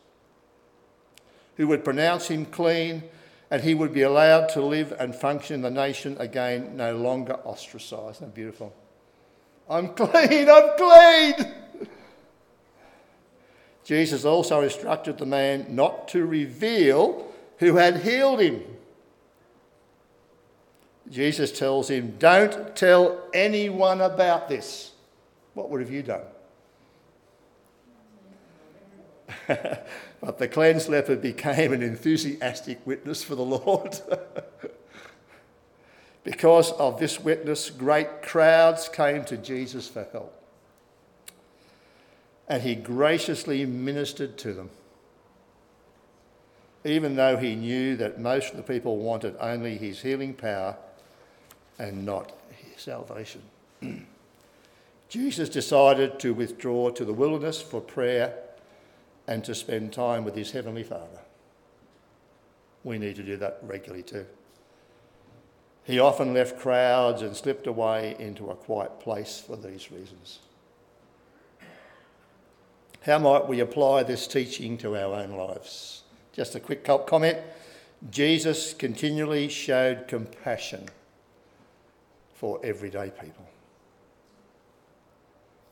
who 1.57 1.69
would 1.69 1.85
pronounce 1.85 2.27
him 2.27 2.45
clean 2.45 3.05
and 3.49 3.62
he 3.62 3.75
would 3.75 3.95
be 3.95 4.03
allowed 4.03 4.49
to 4.49 4.61
live 4.61 4.93
and 4.99 5.15
function 5.15 5.55
in 5.55 5.62
the 5.62 5.71
nation 5.71 6.17
again, 6.19 6.77
no 6.77 6.97
longer 6.97 7.35
ostracized. 7.45 8.17
Isn't 8.17 8.35
beautiful? 8.35 8.75
I'm 9.71 9.95
clean, 9.95 10.51
I'm 10.51 10.77
clean. 10.77 11.55
Jesus 13.85 14.25
also 14.25 14.62
instructed 14.62 15.19
the 15.19 15.27
man 15.27 15.67
not 15.69 16.09
to 16.09 16.27
reveal 16.27 17.33
who 17.59 17.77
had 17.77 17.99
healed 17.99 18.41
him. 18.41 18.65
Jesus 21.11 21.53
tells 21.53 21.88
him, 21.88 22.16
Don't 22.19 22.75
tell 22.75 23.21
anyone 23.33 24.01
about 24.01 24.49
this. 24.49 24.92
What 25.55 25.71
would 25.71 25.81
have 25.81 25.90
you 25.90 26.03
done? 26.03 26.23
but 29.47 30.38
the 30.38 30.49
cleansed 30.49 30.88
leper 30.88 31.16
became 31.16 31.73
an 31.73 31.83
enthusiastic 31.83 32.85
witness 32.87 33.23
for 33.23 33.35
the 33.35 33.45
Lord. 33.45 33.99
because 36.25 36.73
of 36.73 36.99
this 36.99 37.21
witness, 37.21 37.71
great 37.71 38.23
crowds 38.23 38.88
came 38.88 39.25
to 39.27 39.37
Jesus 39.37 39.88
for 39.88 40.07
help. 40.12 40.33
And 42.49 42.62
he 42.62 42.75
graciously 42.75 43.66
ministered 43.66 44.38
to 44.38 44.53
them, 44.53 44.71
even 46.85 47.16
though 47.16 47.37
he 47.37 47.57
knew 47.57 47.97
that 47.97 48.21
most 48.21 48.51
of 48.51 48.57
the 48.57 48.62
people 48.62 48.99
wanted 48.99 49.37
only 49.40 49.77
his 49.77 50.03
healing 50.03 50.35
power 50.35 50.77
and 51.79 52.05
not 52.05 52.33
his 52.51 52.83
salvation. 52.83 53.43
Jesus 55.09 55.49
decided 55.49 56.19
to 56.21 56.35
withdraw 56.35 56.91
to 56.91 57.05
the 57.05 57.12
wilderness 57.12 57.62
for 57.62 57.81
prayer 57.81 58.35
and 59.27 59.45
to 59.45 59.55
spend 59.55 59.93
time 59.93 60.25
with 60.25 60.35
his 60.35 60.51
Heavenly 60.51 60.83
Father. 60.83 61.21
We 62.85 62.99
need 62.99 63.17
to 63.17 63.23
do 63.23 63.37
that 63.39 63.59
regularly 63.62 64.03
too. 64.03 64.27
He 65.85 66.01
often 66.01 66.35
left 66.35 66.59
crowds 66.59 67.23
and 67.23 67.37
slipped 67.37 67.67
away 67.67 68.17
into 68.19 68.51
a 68.51 68.57
quiet 68.57 68.99
place 68.99 69.43
for 69.45 69.57
these 69.57 69.93
reasons. 69.93 70.41
How 73.03 73.21
might 73.21 73.47
we 73.47 73.61
apply 73.61 74.03
this 74.03 74.27
teaching 74.27 74.77
to 74.79 74.97
our 74.97 75.15
own 75.15 75.31
lives? 75.31 76.03
Just 76.33 76.57
a 76.57 76.61
quick 76.61 76.85
comment. 76.85 77.39
Jesus 78.11 78.75
continually 78.75 79.49
showed 79.49 80.09
compassion 80.09 80.89
for 82.37 82.61
everyday 82.64 83.11
people. 83.11 83.46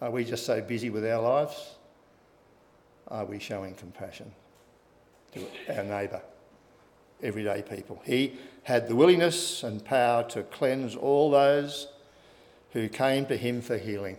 Are 0.01 0.11
we 0.11 0.25
just 0.25 0.45
so 0.45 0.61
busy 0.61 0.91
with 0.91 1.07
our 1.07 1.23
lives? 1.23 1.77
are 3.09 3.25
we 3.25 3.39
showing 3.39 3.75
compassion 3.75 4.33
to 5.33 5.47
our 5.69 5.85
neighbour, 5.85 6.23
everyday 7.23 7.63
people? 7.63 8.01
He 8.05 8.35
had 8.63 8.89
the 8.89 8.97
willingness 8.97 9.63
and 9.63 9.85
power 9.85 10.25
to 10.31 10.43
cleanse 10.45 10.97
all 10.97 11.31
those 11.31 11.89
who 12.73 12.89
came 12.89 13.27
to 13.27 13.37
him 13.37 13.61
for 13.61 13.79
healing. 13.79 14.19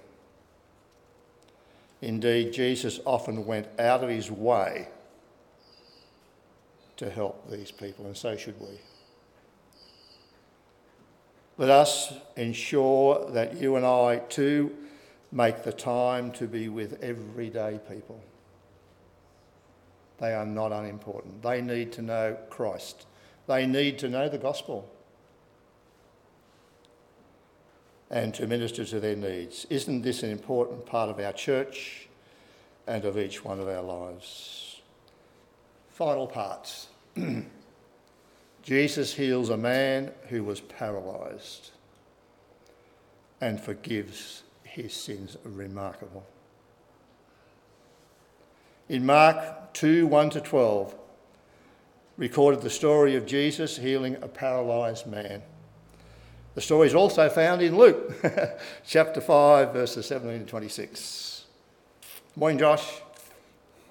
Indeed, 2.02 2.54
Jesus 2.54 3.00
often 3.06 3.46
went 3.46 3.68
out 3.80 4.04
of 4.04 4.10
his 4.10 4.30
way 4.30 4.88
to 6.98 7.10
help 7.10 7.50
these 7.50 7.72
people, 7.72 8.06
and 8.06 8.16
so 8.16 8.38
should 8.38 8.60
we. 8.60 8.80
Let 11.58 11.70
us 11.70 12.14
ensure 12.36 13.32
that 13.32 13.62
you 13.62 13.78
and 13.78 13.86
I 13.86 14.18
too 14.18 14.76
make 15.32 15.64
the 15.64 15.72
time 15.72 16.32
to 16.34 16.48
be 16.48 16.68
with 16.68 17.02
everyday 17.02 17.80
people. 17.90 18.22
They 20.18 20.34
are 20.34 20.46
not 20.46 20.72
unimportant. 20.72 21.42
They 21.42 21.62
need 21.62 21.94
to 21.94 22.02
know 22.02 22.38
Christ, 22.50 23.06
they 23.48 23.66
need 23.66 24.00
to 24.00 24.10
know 24.10 24.28
the 24.28 24.38
gospel 24.38 24.90
and 28.10 28.34
to 28.36 28.48
minister 28.48 28.86
to 28.86 29.00
their 29.00 29.16
needs. 29.16 29.66
Isn't 29.70 30.04
this 30.04 30.24
an 30.24 30.30
important 30.30 30.86
part 30.86 31.10
of 31.10 31.20
our 31.20 31.34
church 31.34 32.08
and 32.86 33.04
of 33.04 33.18
each 33.18 33.44
one 33.44 33.60
of 33.60 33.68
our 33.68 33.82
lives? 33.82 34.82
Final 35.90 36.28
parts. 36.28 36.88
Jesus 38.66 39.14
heals 39.14 39.52
a 39.52 39.58
man 39.58 40.12
who 40.30 40.44
was 40.44 40.60
paralysed 40.60 41.72
and 43.40 43.62
forgives 43.62 44.42
his 44.64 44.92
sins. 44.92 45.38
Remarkable. 45.44 46.26
In 48.90 49.06
Mark 49.06 49.72
2 49.74 50.08
1 50.08 50.30
to 50.32 50.42
12, 50.42 50.96
recorded 52.18 52.62
the 52.62 52.72
story 52.72 53.16
of 53.16 53.28
Jesus 53.28 53.78
healing 53.78 54.18
a 54.24 54.28
paralysed 54.28 55.06
man. 55.06 55.44
The 56.56 56.62
story 56.62 56.88
is 56.88 56.96
also 56.96 57.30
found 57.30 57.62
in 57.62 57.78
Luke 57.78 58.16
chapter 58.88 59.22
5, 59.22 59.74
verses 59.74 60.08
17 60.08 60.40
to 60.40 60.46
26. 60.46 61.46
Morning, 62.36 62.58
Josh. 62.58 63.02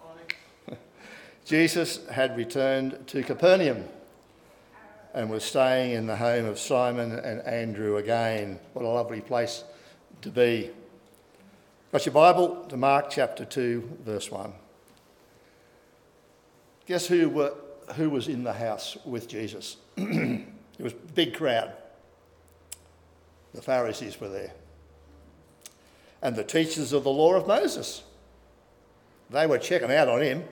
Morning. 0.05 0.27
Jesus 1.45 2.05
had 2.09 2.37
returned 2.37 3.07
to 3.07 3.23
Capernaum 3.23 3.85
and 5.14 5.31
was 5.31 5.44
staying 5.44 5.92
in 5.92 6.07
the 6.07 6.16
home 6.16 6.44
of 6.44 6.59
Simon 6.59 7.12
and 7.12 7.40
Andrew 7.42 7.96
again. 7.96 8.59
What 8.72 8.85
a 8.85 8.88
lovely 8.88 9.20
place 9.20 9.62
to 10.22 10.29
be. 10.29 10.70
Got 11.92 12.05
your 12.05 12.12
Bible 12.12 12.66
to 12.68 12.77
Mark 12.77 13.11
chapter 13.11 13.44
2, 13.44 13.98
verse 14.05 14.29
1. 14.29 14.53
Guess 16.87 17.07
who, 17.07 17.31
were, 17.31 17.55
who 17.94 18.11
was 18.11 18.27
in 18.27 18.42
the 18.42 18.53
house 18.53 18.96
with 19.05 19.29
Jesus? 19.29 19.77
it 19.96 20.46
was 20.81 20.92
a 20.92 21.12
big 21.14 21.35
crowd. 21.35 21.72
The 23.55 23.62
Pharisees 23.62 24.20
were 24.20 24.29
there. 24.29 24.53
And 26.20 26.35
the 26.35 26.42
teachers 26.42 26.92
of 26.92 27.05
the 27.05 27.11
law 27.11 27.35
of 27.35 27.46
Moses. 27.46 28.03
They 29.31 29.46
were 29.46 29.59
checking 29.59 29.92
out 29.92 30.09
on 30.09 30.22
him. 30.22 30.44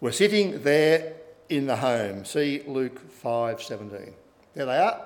Were 0.00 0.12
sitting 0.12 0.62
there 0.62 1.14
in 1.48 1.66
the 1.66 1.76
home. 1.76 2.24
See 2.24 2.62
Luke 2.66 3.00
5:17. 3.22 4.12
There 4.54 4.66
they 4.66 4.78
are. 4.78 5.00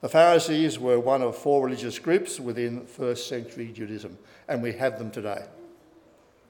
The 0.00 0.08
Pharisees 0.08 0.78
were 0.78 1.00
one 1.00 1.22
of 1.22 1.36
four 1.36 1.64
religious 1.64 1.98
groups 1.98 2.38
within 2.38 2.86
first 2.86 3.28
century 3.28 3.72
Judaism, 3.72 4.16
and 4.46 4.62
we 4.62 4.72
have 4.74 4.98
them 4.98 5.10
today. 5.10 5.44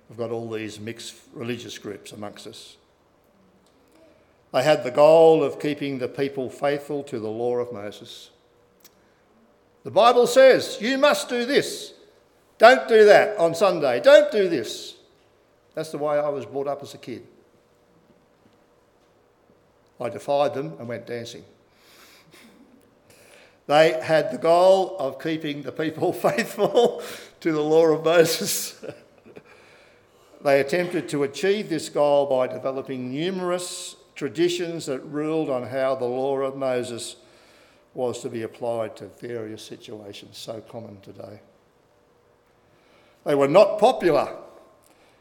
We've 0.09 0.19
got 0.19 0.31
all 0.31 0.51
these 0.51 0.79
mixed 0.79 1.15
religious 1.33 1.79
groups 1.79 2.13
amongst 2.13 2.47
us. 2.47 2.77
They 4.53 4.63
had 4.63 4.85
the 4.85 4.91
goal 4.91 5.43
of 5.43 5.61
keeping 5.61 5.99
the 5.99 6.09
people 6.09 6.49
faithful 6.49 7.03
to 7.05 7.19
the 7.19 7.29
law 7.29 7.57
of 7.57 7.73
Moses. 7.73 8.31
The 9.85 9.91
Bible 9.91 10.27
says, 10.27 10.79
you 10.81 10.97
must 10.99 11.29
do 11.29 11.45
this. 11.45 11.95
Don't 12.57 12.89
do 12.89 13.05
that 13.05 13.39
on 13.39 13.55
Sunday. 13.55 14.01
Don't 14.01 14.31
do 14.33 14.49
this. 14.49 14.97
That's 15.75 15.91
the 15.91 15.99
way 15.99 16.19
I 16.19 16.29
was 16.29 16.45
brought 16.45 16.67
up 16.67 16.83
as 16.83 16.95
a 16.95 16.99
kid. 16.99 17.27
I 20.01 20.09
defied 20.09 20.55
them 20.55 20.75
and 20.79 20.89
went 20.89 21.07
dancing. 21.07 21.45
They 23.67 24.01
had 24.01 24.31
the 24.31 24.39
goal 24.39 24.97
of 24.99 25.21
keeping 25.21 25.63
the 25.63 25.73
people 25.73 26.13
faithful 26.15 27.03
to 27.41 27.53
the 27.53 27.61
law 27.61 27.87
of 27.89 28.05
Moses. 28.05 28.83
They 30.43 30.61
attempted 30.61 31.09
to 31.11 31.25
achieve 31.25 31.69
this 31.69 31.89
goal 31.89 32.27
by 32.27 32.47
developing 32.47 33.11
numerous 33.11 33.97
traditions 34.15 34.87
that 34.87 35.01
ruled 35.01 35.51
on 35.51 35.65
how 35.65 35.97
the 35.97 36.05
law 36.05 36.39
of 36.39 36.57
Moses 36.57 37.17
was 37.95 38.21
to 38.23 38.29
be 38.29 38.43
applied 38.43 38.97
to 38.97 39.07
various 39.07 39.63
situations, 39.63 40.39
so 40.39 40.61
common 40.61 41.01
today. 41.01 41.41
They 43.25 43.35
were 43.35 43.49
not 43.49 43.79
popular. 43.79 44.37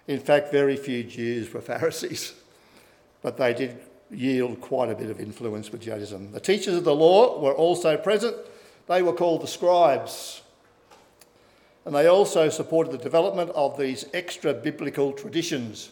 In 0.08 0.20
fact, 0.20 0.52
very 0.52 0.78
few 0.78 1.04
Jews 1.04 1.52
were 1.52 1.62
Pharisees, 1.62 2.34
but 3.22 3.38
they 3.38 3.54
did 3.54 3.80
yield 4.12 4.62
quite 4.62 4.90
a 4.90 4.96
bit 4.96 5.10
of 5.10 5.20
influence 5.20 5.72
with 5.72 5.82
Judaism. 5.82 6.32
The 6.32 6.40
teachers 6.40 6.76
of 6.76 6.84
the 6.84 6.96
law 6.96 7.40
were 7.40 7.54
also 7.54 7.98
present. 7.98 8.36
They 8.88 9.02
were 9.02 9.14
called 9.14 9.42
the 9.42 9.48
scribes. 9.48 10.42
and 11.86 11.96
they 11.96 12.08
also 12.08 12.50
supported 12.50 12.92
the 12.92 12.98
development 12.98 13.50
of 13.56 13.78
these 13.78 14.06
extra 14.14 14.54
biblical 14.54 15.14
traditions. 15.14 15.92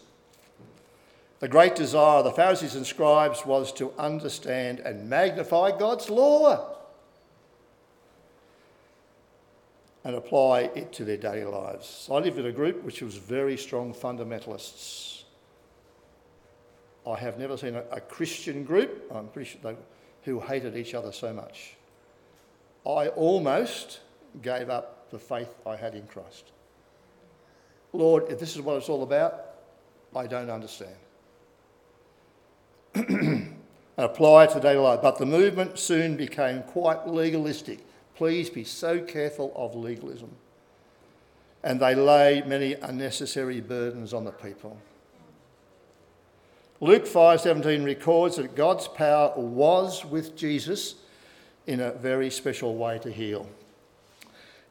The 1.39 1.47
great 1.47 1.73
desire 1.73 2.19
of 2.19 2.25
the 2.25 2.31
Pharisees 2.31 2.75
and 2.75 2.85
scribes 2.85 3.45
was 3.45 3.71
to 3.73 3.93
understand 3.97 4.79
and 4.79 5.09
magnify 5.09 5.77
God's 5.77 6.09
law 6.09 6.75
and 10.03 10.15
apply 10.15 10.69
it 10.75 10.91
to 10.93 11.05
their 11.05 11.17
daily 11.17 11.45
lives. 11.45 11.87
So 11.87 12.15
I 12.15 12.19
lived 12.19 12.37
in 12.37 12.45
a 12.45 12.51
group 12.51 12.83
which 12.83 13.01
was 13.01 13.15
very 13.15 13.57
strong 13.57 13.93
fundamentalists. 13.93 15.14
I 17.07 17.17
have 17.17 17.37
never 17.37 17.57
seen 17.57 17.75
a, 17.75 17.83
a 17.91 18.01
Christian 18.01 18.63
group, 18.63 19.11
I'm 19.13 19.27
pretty 19.27 19.49
sure 19.49 19.61
they, 19.61 19.75
who 20.23 20.39
hated 20.39 20.75
each 20.75 20.93
other 20.93 21.11
so 21.11 21.33
much. 21.33 21.75
I 22.85 23.09
almost 23.09 23.99
gave 24.41 24.69
up 24.69 25.09
the 25.11 25.19
faith 25.19 25.53
I 25.65 25.75
had 25.75 25.95
in 25.95 26.07
Christ. 26.07 26.51
Lord, 27.93 28.25
if 28.29 28.39
this 28.39 28.55
is 28.55 28.61
what 28.61 28.77
it's 28.77 28.89
all 28.89 29.03
about, 29.03 29.45
I 30.15 30.27
don't 30.27 30.49
understand. 30.49 30.95
and 33.97 34.05
apply 34.05 34.45
it 34.45 34.51
to 34.51 34.59
daily 34.59 34.77
life. 34.77 35.01
But 35.01 35.17
the 35.17 35.25
movement 35.25 35.79
soon 35.79 36.17
became 36.17 36.63
quite 36.63 37.07
legalistic. 37.07 37.79
Please 38.15 38.49
be 38.49 38.63
so 38.63 38.99
careful 38.99 39.51
of 39.55 39.75
legalism. 39.75 40.31
And 41.63 41.79
they 41.79 41.95
lay 41.95 42.43
many 42.45 42.73
unnecessary 42.73 43.61
burdens 43.61 44.13
on 44.13 44.23
the 44.23 44.31
people. 44.31 44.77
Luke 46.81 47.05
5:17 47.05 47.85
records 47.85 48.35
that 48.35 48.55
God's 48.55 48.87
power 48.87 49.33
was 49.37 50.03
with 50.03 50.35
Jesus 50.35 50.95
in 51.65 51.79
a 51.79 51.91
very 51.91 52.29
special 52.29 52.75
way 52.75 52.99
to 52.99 53.11
heal. 53.11 53.47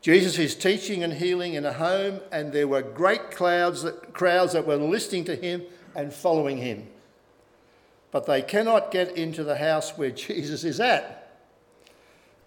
Jesus 0.02 0.38
is 0.38 0.54
teaching 0.54 1.02
and 1.02 1.14
healing 1.14 1.54
in 1.54 1.64
a 1.64 1.72
home, 1.72 2.20
and 2.30 2.52
there 2.52 2.68
were 2.68 2.82
great 2.82 3.30
crowds 3.30 3.82
that, 3.84 4.12
crowds 4.12 4.52
that 4.52 4.66
were 4.66 4.76
listening 4.76 5.24
to 5.24 5.34
him 5.34 5.62
and 5.96 6.12
following 6.12 6.58
him. 6.58 6.86
But 8.10 8.26
they 8.26 8.42
cannot 8.42 8.90
get 8.90 9.16
into 9.16 9.42
the 9.42 9.56
house 9.56 9.96
where 9.96 10.10
Jesus 10.10 10.62
is 10.62 10.78
at. 10.78 11.40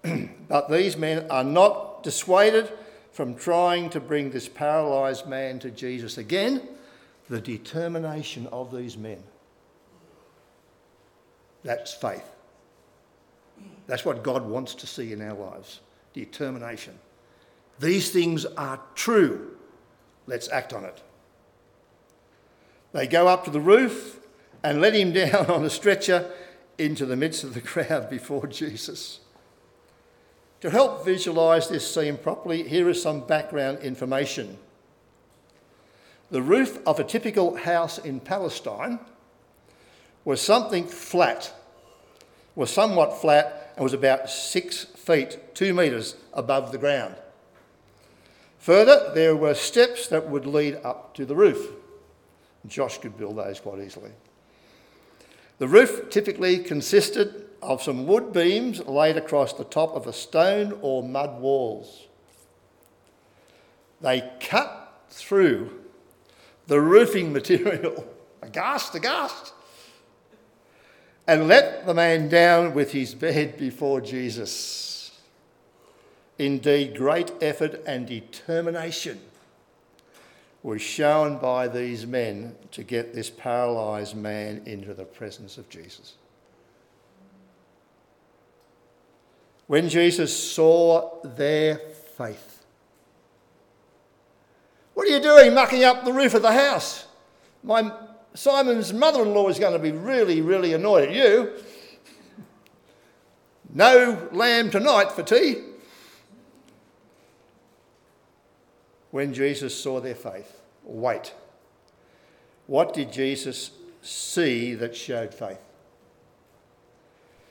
but 0.48 0.70
these 0.70 0.96
men 0.96 1.26
are 1.32 1.44
not 1.44 2.04
dissuaded 2.04 2.72
from 3.12 3.34
trying 3.34 3.90
to 3.90 4.00
bring 4.00 4.30
this 4.30 4.48
paralysed 4.48 5.26
man 5.26 5.58
to 5.58 5.72
Jesus. 5.72 6.20
Again, 6.20 6.62
the 7.28 7.42
determination 7.42 8.46
of 8.52 8.72
these 8.72 8.96
men. 8.96 9.24
That's 11.68 11.94
faith. 11.94 12.24
That's 13.88 14.06
what 14.06 14.24
God 14.24 14.46
wants 14.48 14.74
to 14.76 14.88
see 14.88 15.12
in 15.12 15.22
our 15.22 15.36
lives 15.36 15.82
determination. 16.14 16.98
These 17.78 18.10
things 18.10 18.46
are 18.46 18.80
true. 18.96 19.58
Let's 20.28 20.48
act 20.48 20.72
on 20.72 20.86
it. 20.86 21.04
They 22.94 23.06
go 23.06 23.28
up 23.28 23.44
to 23.44 23.52
the 23.52 23.60
roof 23.60 24.22
and 24.64 24.80
let 24.80 24.96
him 24.96 25.12
down 25.26 25.48
on 25.48 25.66
a 25.66 25.70
stretcher 25.70 26.32
into 26.78 27.06
the 27.06 27.18
midst 27.18 27.44
of 27.44 27.54
the 27.54 27.60
crowd 27.60 28.10
before 28.10 28.48
Jesus. 28.48 29.20
To 30.62 30.70
help 30.70 31.04
visualise 31.04 31.68
this 31.68 31.94
scene 31.94 32.16
properly, 32.16 32.66
here 32.66 32.88
is 32.88 33.02
some 33.02 33.28
background 33.28 33.80
information. 33.80 34.58
The 36.32 36.42
roof 36.42 36.80
of 36.88 36.98
a 36.98 37.04
typical 37.04 37.58
house 37.58 37.98
in 37.98 38.22
Palestine 38.22 39.00
was 40.28 40.42
something 40.42 40.86
flat, 40.86 41.54
was 42.58 42.72
somewhat 42.72 43.22
flat, 43.22 43.72
and 43.76 43.84
was 43.84 43.94
about 43.94 44.32
six 44.32 44.84
feet, 44.84 45.40
two 45.54 45.76
metres 45.76 46.16
above 46.34 46.72
the 46.72 46.78
ground. 46.80 47.14
Further, 48.58 49.12
there 49.14 49.36
were 49.36 49.54
steps 49.54 50.08
that 50.08 50.28
would 50.28 50.48
lead 50.48 50.80
up 50.84 51.14
to 51.14 51.24
the 51.24 51.36
roof. 51.36 51.70
Josh 52.66 52.98
could 52.98 53.16
build 53.16 53.38
those 53.38 53.60
quite 53.60 53.80
easily. 53.80 54.10
The 55.60 55.68
roof 55.68 56.10
typically 56.10 56.58
consisted 56.58 57.46
of 57.62 57.84
some 57.84 58.08
wood 58.08 58.34
beams 58.34 58.80
laid 58.80 59.18
across 59.18 59.54
the 59.54 59.64
top 59.64 59.96
of 59.96 60.08
a 60.08 60.14
stone 60.14 60.80
or 60.82 61.04
mud 61.04 61.40
walls. 61.40 62.08
They 64.02 64.32
cut 64.40 65.04
through 65.12 65.80
the 66.66 66.82
roofing 66.82 67.32
material, 67.34 68.04
aghast, 68.42 68.96
aghast, 68.96 69.54
and 71.28 71.48
let 71.48 71.86
the 71.86 71.94
man 71.94 72.30
down 72.30 72.74
with 72.74 72.94
his 72.94 73.14
bed 73.14 73.58
before 73.58 74.00
Jesus. 74.00 75.12
Indeed, 76.40 76.96
great 76.96 77.32
effort 77.42 77.84
and 77.86 78.08
determination 78.08 79.20
was 80.64 80.82
shown 80.82 81.38
by 81.38 81.68
these 81.68 82.06
men 82.06 82.56
to 82.72 82.84
get 82.84 83.14
this 83.14 83.30
paralysed 83.30 84.16
man 84.16 84.62
into 84.66 84.94
the 84.94 85.06
presence 85.06 85.58
of 85.58 85.70
Jesus. 85.70 86.14
When 89.68 89.90
Jesus 89.90 90.36
saw 90.36 91.22
their 91.24 91.78
faith, 92.18 92.64
what 94.94 95.08
are 95.08 95.12
you 95.12 95.22
doing 95.22 95.54
mucking 95.54 95.84
up 95.84 96.06
the 96.06 96.14
roof 96.14 96.34
of 96.34 96.42
the 96.42 96.54
house? 96.54 97.06
My 97.64 97.92
Simon's 98.38 98.94
mother 98.94 99.24
in 99.24 99.34
law 99.34 99.50
is 99.50 99.58
going 99.58 99.74
to 99.74 99.80
be 99.80 99.92
really, 99.92 100.42
really 100.42 100.74
annoyed 100.74 101.10
at 101.10 101.16
you. 101.16 101.54
No 103.74 104.30
lamb 104.32 104.70
tonight 104.70 105.12
for 105.12 105.24
tea. 105.24 105.64
When 109.10 109.34
Jesus 109.34 109.76
saw 109.76 110.00
their 110.00 110.14
faith, 110.14 110.62
wait. 110.84 111.34
What 112.68 112.94
did 112.94 113.12
Jesus 113.12 113.72
see 114.04 114.76
that 114.76 114.96
showed 114.96 115.34
faith? 115.34 115.62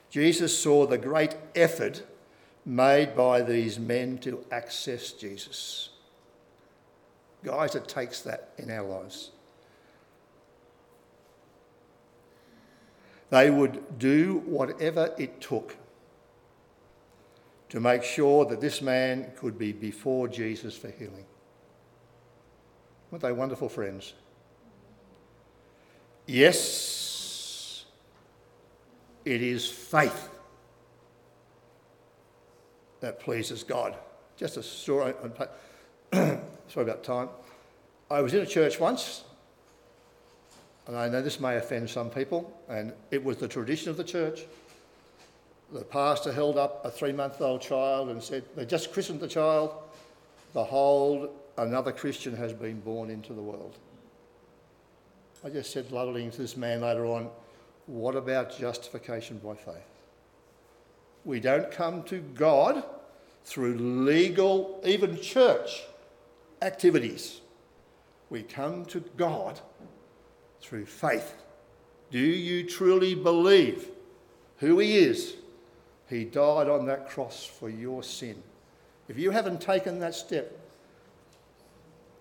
Jesus 0.08 0.56
saw 0.56 0.86
the 0.86 0.98
great 0.98 1.34
effort 1.56 2.04
made 2.64 3.16
by 3.16 3.42
these 3.42 3.76
men 3.80 4.18
to 4.18 4.44
access 4.52 5.10
Jesus. 5.10 5.88
Guys, 7.42 7.74
it 7.74 7.88
takes 7.88 8.20
that 8.20 8.50
in 8.56 8.70
our 8.70 8.86
lives. 8.86 9.30
They 13.30 13.50
would 13.50 13.98
do 13.98 14.42
whatever 14.46 15.14
it 15.18 15.40
took 15.40 15.76
to 17.68 17.80
make 17.80 18.04
sure 18.04 18.44
that 18.44 18.60
this 18.60 18.80
man 18.80 19.32
could 19.36 19.58
be 19.58 19.72
before 19.72 20.28
Jesus 20.28 20.76
for 20.76 20.88
healing. 20.88 21.26
Weren't 23.10 23.22
they 23.22 23.32
wonderful 23.32 23.68
friends? 23.68 24.14
Yes, 26.26 27.84
it 29.24 29.42
is 29.42 29.68
faith 29.68 30.28
that 33.00 33.20
pleases 33.20 33.62
God. 33.62 33.96
Just 34.36 34.56
a 34.56 34.62
story. 34.62 35.14
Sorry 36.12 36.40
about 36.74 37.04
time. 37.04 37.28
I 38.10 38.20
was 38.20 38.34
in 38.34 38.40
a 38.40 38.46
church 38.46 38.78
once 38.78 39.24
and 40.86 40.96
I 40.96 41.08
know 41.08 41.20
this 41.20 41.40
may 41.40 41.56
offend 41.56 41.90
some 41.90 42.10
people, 42.10 42.52
and 42.68 42.92
it 43.10 43.22
was 43.22 43.38
the 43.38 43.48
tradition 43.48 43.90
of 43.90 43.96
the 43.96 44.04
church. 44.04 44.44
The 45.72 45.82
pastor 45.82 46.32
held 46.32 46.56
up 46.56 46.84
a 46.84 46.90
three 46.90 47.12
month 47.12 47.40
old 47.40 47.60
child 47.60 48.08
and 48.10 48.22
said, 48.22 48.44
They 48.54 48.64
just 48.64 48.92
christened 48.92 49.20
the 49.20 49.28
child. 49.28 49.74
Behold, 50.52 51.30
another 51.58 51.90
Christian 51.90 52.36
has 52.36 52.52
been 52.52 52.80
born 52.80 53.10
into 53.10 53.32
the 53.32 53.42
world. 53.42 53.76
I 55.44 55.50
just 55.50 55.72
said 55.72 55.90
lovingly 55.90 56.30
to 56.30 56.38
this 56.38 56.56
man 56.56 56.82
later 56.82 57.04
on, 57.06 57.30
What 57.86 58.14
about 58.14 58.56
justification 58.56 59.38
by 59.38 59.54
faith? 59.54 59.74
We 61.24 61.40
don't 61.40 61.70
come 61.72 62.04
to 62.04 62.20
God 62.20 62.84
through 63.44 63.74
legal, 63.74 64.80
even 64.84 65.20
church 65.20 65.82
activities. 66.62 67.40
We 68.30 68.42
come 68.42 68.84
to 68.86 69.00
God 69.16 69.60
through 70.60 70.86
faith. 70.86 71.34
Do 72.10 72.18
you 72.18 72.68
truly 72.68 73.14
believe 73.14 73.88
who 74.58 74.78
He 74.78 74.98
is? 74.98 75.34
He 76.08 76.24
died 76.24 76.68
on 76.68 76.86
that 76.86 77.08
cross 77.08 77.44
for 77.44 77.68
your 77.68 78.02
sin. 78.02 78.42
If 79.08 79.18
you 79.18 79.30
haven't 79.30 79.60
taken 79.60 79.98
that 80.00 80.14
step, 80.14 80.56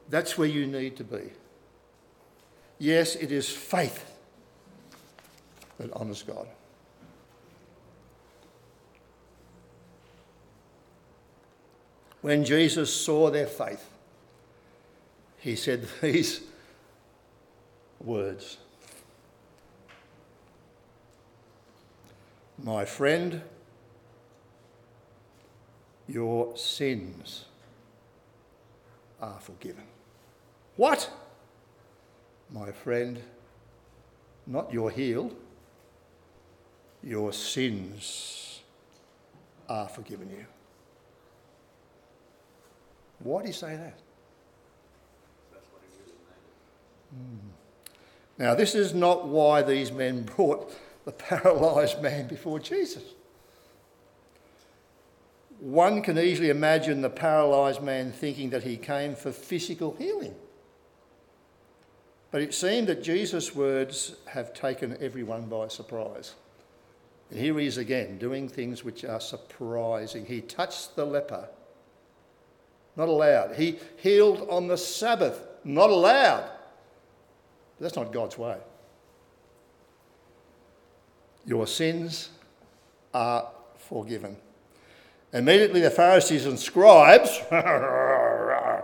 that's 0.09 0.37
where 0.37 0.47
you 0.47 0.67
need 0.67 0.97
to 0.97 1.03
be. 1.03 1.31
Yes, 2.77 3.15
it 3.15 3.31
is 3.31 3.49
faith 3.49 4.11
that 5.77 5.91
honours 5.93 6.23
God. 6.23 6.47
When 12.21 12.43
Jesus 12.43 12.93
saw 12.93 13.29
their 13.29 13.47
faith, 13.47 13.87
he 15.39 15.55
said 15.55 15.87
these 16.01 16.41
words. 17.99 18.57
My 22.63 22.85
friend, 22.85 23.41
your 26.07 26.55
sins 26.55 27.45
are 29.21 29.39
forgiven. 29.39 29.83
What? 30.75 31.09
My 32.51 32.71
friend, 32.71 33.21
not 34.47 34.71
your 34.71 34.91
healed, 34.91 35.35
your 37.03 37.33
sins 37.33 38.61
are 39.67 39.87
forgiven 39.87 40.29
you. 40.29 40.45
Why 43.19 43.41
do 43.41 43.47
you 43.47 43.53
say 43.53 43.75
that? 43.75 43.99
Mm. 47.15 47.64
Now, 48.37 48.53
this 48.53 48.75
is 48.75 48.93
not 48.93 49.27
why 49.27 49.61
these 49.61 49.91
men 49.91 50.23
brought 50.35 50.73
the 51.05 51.11
paralysed 51.11 52.01
man 52.01 52.27
before 52.27 52.59
Jesus. 52.59 53.03
One 55.59 56.01
can 56.01 56.17
easily 56.17 56.49
imagine 56.49 57.01
the 57.01 57.09
paralysed 57.09 57.81
man 57.81 58.11
thinking 58.11 58.49
that 58.49 58.63
he 58.63 58.77
came 58.77 59.15
for 59.15 59.31
physical 59.31 59.95
healing. 59.97 60.35
But 62.31 62.41
it 62.41 62.53
seemed 62.53 62.87
that 62.87 63.01
Jesus' 63.01 63.55
words 63.55 64.15
have 64.25 64.53
taken 64.53 64.97
everyone 64.99 65.45
by 65.45 65.69
surprise. 65.69 66.33
And 67.29 67.39
here 67.39 67.57
he 67.57 67.65
is 67.65 67.77
again, 67.77 68.17
doing 68.17 68.49
things 68.49 68.83
which 68.83 69.05
are 69.05 69.21
surprising. 69.21 70.25
He 70.25 70.41
touched 70.41 70.95
the 70.95 71.05
leper, 71.05 71.47
not 72.97 73.07
allowed. 73.07 73.55
He 73.55 73.79
healed 73.97 74.47
on 74.49 74.67
the 74.67 74.77
Sabbath, 74.77 75.41
not 75.63 75.89
allowed. 75.89 76.49
But 77.77 77.83
that's 77.83 77.95
not 77.95 78.11
God's 78.13 78.37
way. 78.37 78.57
Your 81.45 81.67
sins 81.67 82.29
are 83.13 83.49
forgiven. 83.77 84.37
Immediately, 85.33 85.81
the 85.81 85.91
Pharisees 85.91 86.45
and 86.45 86.57
scribes 86.57 87.41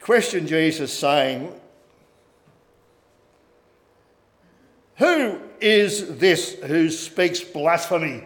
questioned 0.00 0.48
Jesus, 0.48 0.92
saying, 0.92 1.52
Who 4.96 5.40
is 5.60 6.18
this 6.18 6.54
who 6.54 6.90
speaks 6.90 7.40
blasphemy? 7.40 8.22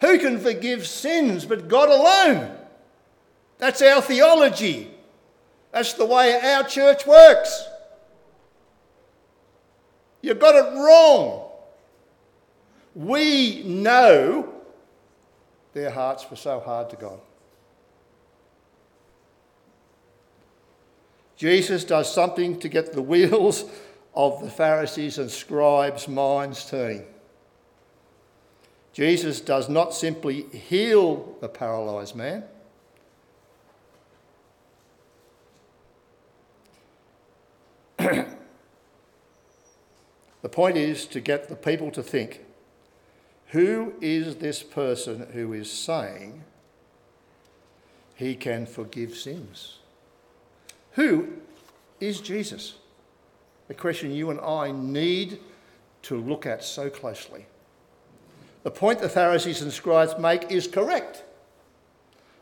Who 0.00 0.18
can 0.18 0.38
forgive 0.38 0.86
sins 0.86 1.44
but 1.44 1.66
God 1.66 1.88
alone? 1.88 2.56
That's 3.58 3.80
our 3.80 4.02
theology. 4.02 4.93
That's 5.74 5.94
the 5.94 6.06
way 6.06 6.40
our 6.40 6.62
church 6.62 7.04
works. 7.04 7.66
You've 10.22 10.38
got 10.38 10.54
it 10.54 10.78
wrong. 10.78 11.50
We 12.94 13.64
know 13.64 14.54
their 15.72 15.90
hearts 15.90 16.30
were 16.30 16.36
so 16.36 16.60
hard 16.60 16.90
to 16.90 16.96
God. 16.96 17.18
Jesus 21.36 21.82
does 21.82 22.14
something 22.14 22.60
to 22.60 22.68
get 22.68 22.92
the 22.92 23.02
wheels 23.02 23.64
of 24.14 24.40
the 24.44 24.50
Pharisees 24.50 25.18
and 25.18 25.28
scribes' 25.28 26.06
minds 26.06 26.70
turning. 26.70 27.04
Jesus 28.92 29.40
does 29.40 29.68
not 29.68 29.92
simply 29.92 30.42
heal 30.42 31.36
the 31.40 31.48
paralysed 31.48 32.14
man, 32.14 32.44
the 40.44 40.50
point 40.50 40.76
is 40.76 41.06
to 41.06 41.20
get 41.20 41.48
the 41.48 41.56
people 41.56 41.90
to 41.90 42.02
think 42.02 42.40
who 43.46 43.94
is 44.02 44.36
this 44.36 44.62
person 44.62 45.28
who 45.32 45.54
is 45.54 45.72
saying 45.72 46.44
he 48.14 48.34
can 48.34 48.66
forgive 48.66 49.14
sins? 49.14 49.78
Who 50.92 51.28
is 51.98 52.20
Jesus? 52.20 52.74
The 53.68 53.74
question 53.74 54.10
you 54.10 54.28
and 54.28 54.38
I 54.38 54.70
need 54.70 55.38
to 56.02 56.20
look 56.20 56.44
at 56.44 56.62
so 56.62 56.90
closely. 56.90 57.46
The 58.64 58.70
point 58.70 58.98
the 58.98 59.08
Pharisees 59.08 59.62
and 59.62 59.72
scribes 59.72 60.18
make 60.18 60.50
is 60.50 60.68
correct. 60.68 61.24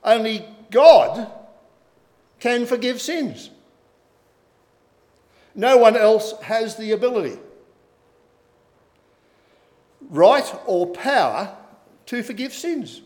Only 0.03 0.45
God 0.73 1.31
can 2.41 2.67
forgive 2.67 3.01
sins. 3.01 3.51
No 5.55 5.77
one 5.77 5.97
else 5.97 6.35
has 6.41 6.75
the 6.75 6.91
ability, 6.91 7.39
right, 10.11 10.55
or 10.67 10.87
power 10.89 11.57
to 12.07 12.23
forgive 12.23 12.53
sins. 12.53 13.03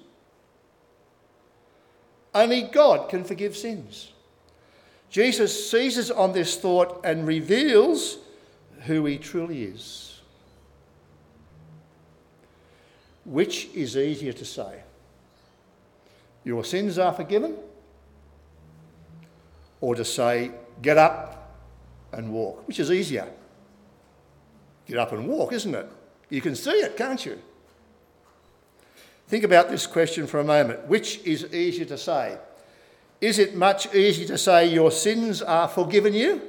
Only 2.34 2.62
God 2.62 3.08
can 3.08 3.24
forgive 3.24 3.56
sins. 3.56 4.12
Jesus 5.08 5.70
seizes 5.70 6.10
on 6.10 6.32
this 6.32 6.56
thought 6.56 7.00
and 7.04 7.26
reveals 7.26 8.18
who 8.82 9.06
he 9.06 9.16
truly 9.16 9.64
is. 9.64 10.20
Which 13.24 13.68
is 13.74 13.96
easier 13.96 14.32
to 14.34 14.44
say? 14.44 14.82
Your 16.44 16.64
sins 16.64 16.98
are 16.98 17.12
forgiven? 17.12 17.56
Or 19.80 19.94
to 19.94 20.04
say, 20.04 20.52
get 20.82 20.98
up 20.98 21.58
and 22.12 22.30
walk? 22.30 22.66
Which 22.68 22.78
is 22.78 22.90
easier? 22.90 23.28
Get 24.86 24.98
up 24.98 25.12
and 25.12 25.26
walk, 25.26 25.52
isn't 25.52 25.74
it? 25.74 25.88
You 26.28 26.40
can 26.40 26.54
see 26.54 26.70
it, 26.70 26.96
can't 26.96 27.24
you? 27.24 27.38
Think 29.28 29.44
about 29.44 29.68
this 29.68 29.86
question 29.86 30.26
for 30.26 30.40
a 30.40 30.44
moment. 30.44 30.86
Which 30.86 31.18
is 31.24 31.52
easier 31.52 31.84
to 31.86 31.98
say? 31.98 32.38
Is 33.20 33.38
it 33.38 33.56
much 33.56 33.92
easier 33.94 34.26
to 34.28 34.38
say 34.38 34.66
your 34.66 34.90
sins 34.90 35.42
are 35.42 35.68
forgiven 35.68 36.12
you? 36.12 36.42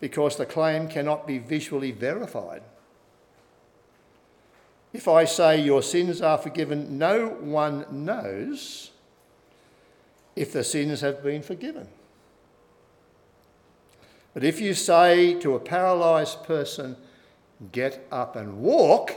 Because 0.00 0.36
the 0.36 0.46
claim 0.46 0.88
cannot 0.88 1.26
be 1.26 1.38
visually 1.38 1.90
verified. 1.90 2.62
If 4.92 5.08
I 5.08 5.24
say 5.24 5.60
your 5.60 5.82
sins 5.82 6.22
are 6.22 6.38
forgiven, 6.38 6.96
no 6.96 7.28
one 7.28 7.84
knows 7.90 8.90
if 10.34 10.52
the 10.52 10.64
sins 10.64 11.00
have 11.00 11.22
been 11.22 11.42
forgiven. 11.42 11.88
But 14.32 14.44
if 14.44 14.60
you 14.60 14.74
say 14.74 15.34
to 15.40 15.54
a 15.54 15.60
paralysed 15.60 16.44
person, 16.44 16.96
get 17.72 18.06
up 18.10 18.36
and 18.36 18.58
walk, 18.58 19.16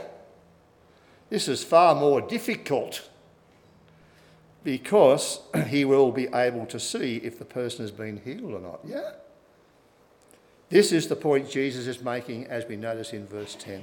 this 1.28 1.48
is 1.48 1.62
far 1.62 1.94
more 1.94 2.20
difficult 2.20 3.08
because 4.64 5.40
he 5.68 5.84
will 5.84 6.12
be 6.12 6.26
able 6.34 6.66
to 6.66 6.80
see 6.80 7.16
if 7.16 7.38
the 7.38 7.44
person 7.44 7.84
has 7.84 7.90
been 7.90 8.20
healed 8.24 8.52
or 8.52 8.60
not. 8.60 8.80
Yeah? 8.84 9.12
This 10.68 10.92
is 10.92 11.08
the 11.08 11.16
point 11.16 11.50
Jesus 11.50 11.86
is 11.86 12.02
making 12.02 12.46
as 12.46 12.64
we 12.66 12.76
notice 12.76 13.12
in 13.12 13.26
verse 13.26 13.56
10. 13.58 13.82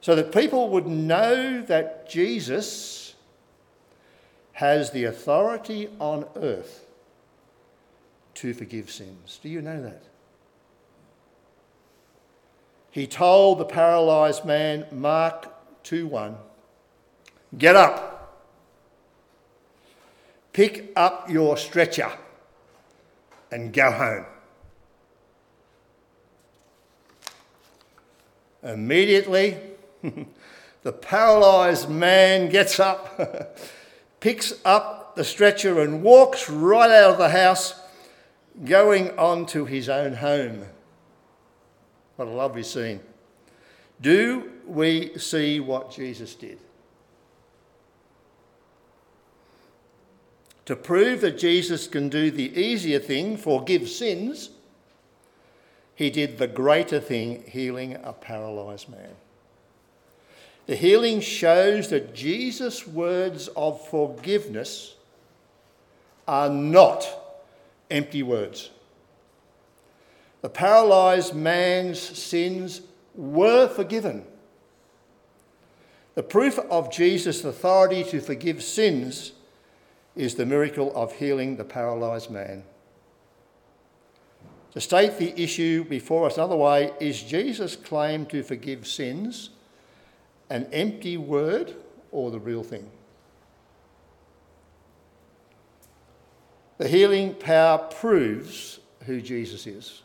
So 0.00 0.14
that 0.16 0.32
people 0.32 0.70
would 0.70 0.86
know 0.86 1.60
that 1.62 2.08
Jesus 2.08 3.14
has 4.52 4.90
the 4.90 5.04
authority 5.04 5.88
on 5.98 6.24
earth 6.36 6.86
to 8.34 8.54
forgive 8.54 8.90
sins. 8.90 9.38
Do 9.42 9.50
you 9.50 9.60
know 9.60 9.82
that? 9.82 10.02
He 12.90 13.06
told 13.06 13.58
the 13.58 13.64
paralysed 13.64 14.44
man, 14.44 14.86
Mark 14.90 15.48
2 15.84 16.06
1, 16.06 16.36
get 17.56 17.76
up 17.76 18.10
Pick 20.52 20.92
up 20.96 21.30
your 21.30 21.56
stretcher 21.56 22.10
and 23.52 23.72
go 23.72 23.90
home. 23.90 24.26
Immediately, 28.62 29.56
the 30.82 30.92
paralysed 30.92 31.88
man 31.88 32.50
gets 32.50 32.80
up, 32.80 33.56
picks 34.20 34.52
up 34.64 35.16
the 35.16 35.24
stretcher, 35.24 35.80
and 35.80 36.02
walks 36.02 36.50
right 36.50 36.90
out 36.90 37.12
of 37.12 37.18
the 37.18 37.30
house, 37.30 37.80
going 38.64 39.16
on 39.16 39.46
to 39.46 39.64
his 39.64 39.88
own 39.88 40.14
home. 40.14 40.66
What 42.20 42.28
a 42.28 42.32
lovely 42.32 42.64
scene. 42.64 43.00
Do 43.98 44.50
we 44.66 45.16
see 45.16 45.58
what 45.58 45.90
Jesus 45.90 46.34
did? 46.34 46.58
To 50.66 50.76
prove 50.76 51.22
that 51.22 51.38
Jesus 51.38 51.88
can 51.88 52.10
do 52.10 52.30
the 52.30 52.54
easier 52.60 52.98
thing, 52.98 53.38
forgive 53.38 53.88
sins, 53.88 54.50
he 55.94 56.10
did 56.10 56.36
the 56.36 56.46
greater 56.46 57.00
thing, 57.00 57.42
healing 57.46 57.96
a 58.04 58.12
paralysed 58.12 58.90
man. 58.90 59.14
The 60.66 60.76
healing 60.76 61.20
shows 61.20 61.88
that 61.88 62.14
Jesus' 62.14 62.86
words 62.86 63.48
of 63.56 63.88
forgiveness 63.88 64.94
are 66.28 66.50
not 66.50 67.08
empty 67.90 68.22
words. 68.22 68.68
The 70.42 70.48
paralysed 70.48 71.34
man's 71.34 72.00
sins 72.00 72.80
were 73.14 73.68
forgiven. 73.68 74.24
The 76.14 76.22
proof 76.22 76.58
of 76.58 76.90
Jesus' 76.90 77.44
authority 77.44 78.04
to 78.04 78.20
forgive 78.20 78.62
sins 78.62 79.32
is 80.16 80.34
the 80.34 80.46
miracle 80.46 80.94
of 80.94 81.14
healing 81.14 81.56
the 81.56 81.64
paralysed 81.64 82.30
man. 82.30 82.64
To 84.72 84.80
state 84.80 85.18
the 85.18 85.40
issue 85.40 85.84
before 85.84 86.26
us 86.26 86.36
another 86.36 86.56
way, 86.56 86.92
is 87.00 87.22
Jesus' 87.22 87.76
claim 87.76 88.26
to 88.26 88.42
forgive 88.42 88.86
sins 88.86 89.50
an 90.48 90.68
empty 90.72 91.16
word 91.16 91.74
or 92.12 92.30
the 92.30 92.38
real 92.38 92.62
thing? 92.62 92.90
The 96.78 96.88
healing 96.88 97.34
power 97.34 97.78
proves 97.78 98.80
who 99.04 99.20
Jesus 99.20 99.66
is. 99.66 100.02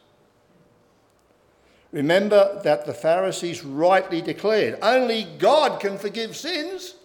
Remember 1.96 2.60
that 2.66 2.86
the 2.86 2.94
Pharisees 2.94 3.64
rightly 3.64 4.22
declared 4.22 4.78
only 4.82 5.24
God 5.40 5.80
can 5.80 5.98
forgive 5.98 6.36
sins. 6.36 6.96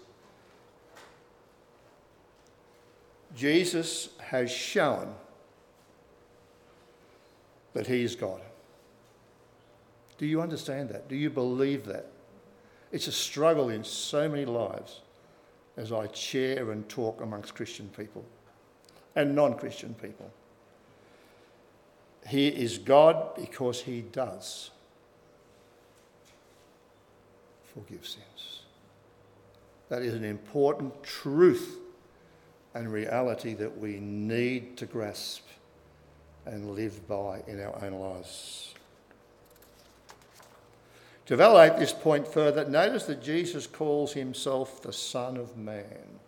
Jesus 3.36 4.08
has 4.18 4.50
shown 4.50 5.14
that 7.72 7.86
he 7.86 8.02
is 8.02 8.16
God. 8.16 8.40
Do 10.18 10.26
you 10.26 10.42
understand 10.42 10.88
that? 10.88 11.08
Do 11.08 11.14
you 11.14 11.30
believe 11.30 11.86
that? 11.86 12.06
It's 12.90 13.06
a 13.06 13.12
struggle 13.12 13.68
in 13.68 13.84
so 13.84 14.28
many 14.28 14.44
lives 14.44 15.02
as 15.76 15.92
I 15.92 16.08
chair 16.08 16.72
and 16.72 16.88
talk 16.88 17.20
amongst 17.20 17.54
Christian 17.54 17.88
people 17.96 18.24
and 19.14 19.36
non 19.36 19.56
Christian 19.56 19.94
people. 19.94 20.32
He 22.26 22.48
is 22.48 22.76
God 22.76 23.36
because 23.36 23.82
he 23.82 24.00
does 24.00 24.72
forgive 27.84 28.06
sins. 28.06 28.62
That 29.88 30.02
is 30.02 30.14
an 30.14 30.24
important 30.24 31.02
truth 31.02 31.78
and 32.74 32.92
reality 32.92 33.54
that 33.54 33.78
we 33.78 33.98
need 33.98 34.76
to 34.76 34.86
grasp 34.86 35.46
and 36.46 36.74
live 36.74 37.06
by 37.08 37.42
in 37.46 37.60
our 37.60 37.84
own 37.84 37.94
lives. 37.94 38.74
To 41.26 41.36
validate 41.36 41.78
this 41.78 41.92
point 41.92 42.26
further, 42.26 42.64
notice 42.64 43.04
that 43.06 43.22
Jesus 43.22 43.66
calls 43.66 44.12
himself 44.12 44.82
the 44.82 44.92
Son 44.92 45.36
of 45.36 45.56
Man. 45.56 46.20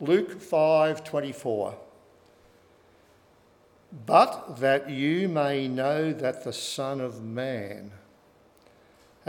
Luke 0.00 0.40
5:24 0.40 1.74
But 4.06 4.60
that 4.60 4.88
you 4.88 5.28
may 5.28 5.68
know 5.68 6.12
that 6.12 6.44
the 6.44 6.52
Son 6.52 7.00
of 7.00 7.22
Man 7.22 7.92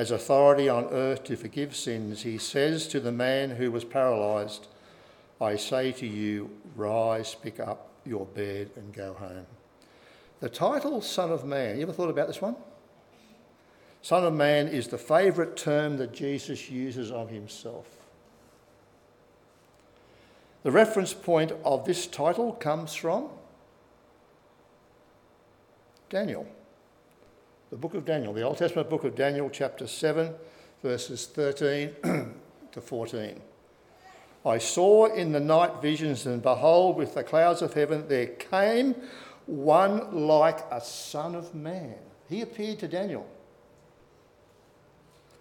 has 0.02 0.10
authority 0.10 0.68
on 0.68 0.86
earth 0.86 1.24
to 1.24 1.36
forgive 1.36 1.76
sins, 1.76 2.24
he 2.24 2.36
says 2.36 2.88
to 2.88 3.00
the 3.00 3.12
man 3.12 3.52
who 3.52 3.72
was 3.72 3.84
paralyzed, 3.84 4.66
I 5.40 5.56
say 5.56 5.92
to 5.92 6.08
you, 6.08 6.50
rise, 6.76 7.36
pick 7.36 7.60
up 7.60 7.88
your 8.04 8.26
bed, 8.26 8.72
and 8.76 8.92
go 8.92 9.14
home. 9.14 9.46
The 10.40 10.50
title 10.50 11.04
Son 11.04 11.30
of 11.32 11.46
Man, 11.46 11.76
you 11.76 11.84
ever 11.84 11.94
thought 11.94 12.10
about 12.10 12.26
this 12.26 12.42
one? 12.42 12.56
Son 14.02 14.26
of 14.26 14.34
Man 14.34 14.68
is 14.68 14.88
the 14.88 14.98
favourite 14.98 15.56
term 15.56 15.98
that 15.98 16.14
Jesus 16.14 16.72
uses 16.72 17.12
of 17.12 17.30
himself. 17.30 17.86
The 20.64 20.72
reference 20.72 21.14
point 21.14 21.52
of 21.64 21.86
this 21.86 22.08
title 22.08 22.54
comes 22.54 22.96
from 22.96 23.30
Daniel, 26.10 26.48
the 27.72 27.78
book 27.78 27.94
of 27.94 28.04
Daniel, 28.04 28.34
the 28.34 28.42
Old 28.42 28.58
Testament 28.58 28.90
book 28.90 29.06
of 29.06 29.16
Daniel, 29.16 29.50
chapter 29.50 29.88
7, 29.88 30.34
verses 30.84 31.26
13 31.28 31.92
to 32.74 32.82
14. 32.82 33.42
I 34.46 34.58
saw 34.58 35.06
in 35.06 35.32
the 35.32 35.40
night 35.40 35.82
visions, 35.82 36.26
and 36.26 36.42
behold, 36.42 36.98
with 36.98 37.14
the 37.14 37.24
clouds 37.24 37.62
of 37.62 37.74
heaven 37.74 38.10
there 38.10 38.28
came 38.28 38.94
one 39.46 40.28
like 40.28 40.66
a 40.70 40.82
son 40.82 41.34
of 41.34 41.56
man. 41.56 41.96
He 42.28 42.42
appeared 42.42 42.80
to 42.80 42.90
Daniel. 42.90 43.26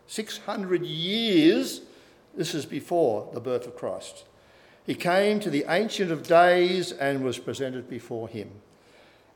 600 0.06 0.84
years, 0.84 1.80
this 2.36 2.54
is 2.54 2.64
before 2.64 3.28
the 3.34 3.40
birth 3.40 3.66
of 3.66 3.74
Christ. 3.74 4.24
He 4.86 4.94
came 4.94 5.40
to 5.40 5.50
the 5.50 5.64
Ancient 5.68 6.12
of 6.12 6.28
Days 6.28 6.92
and 6.92 7.24
was 7.24 7.38
presented 7.38 7.90
before 7.90 8.28
him. 8.28 8.50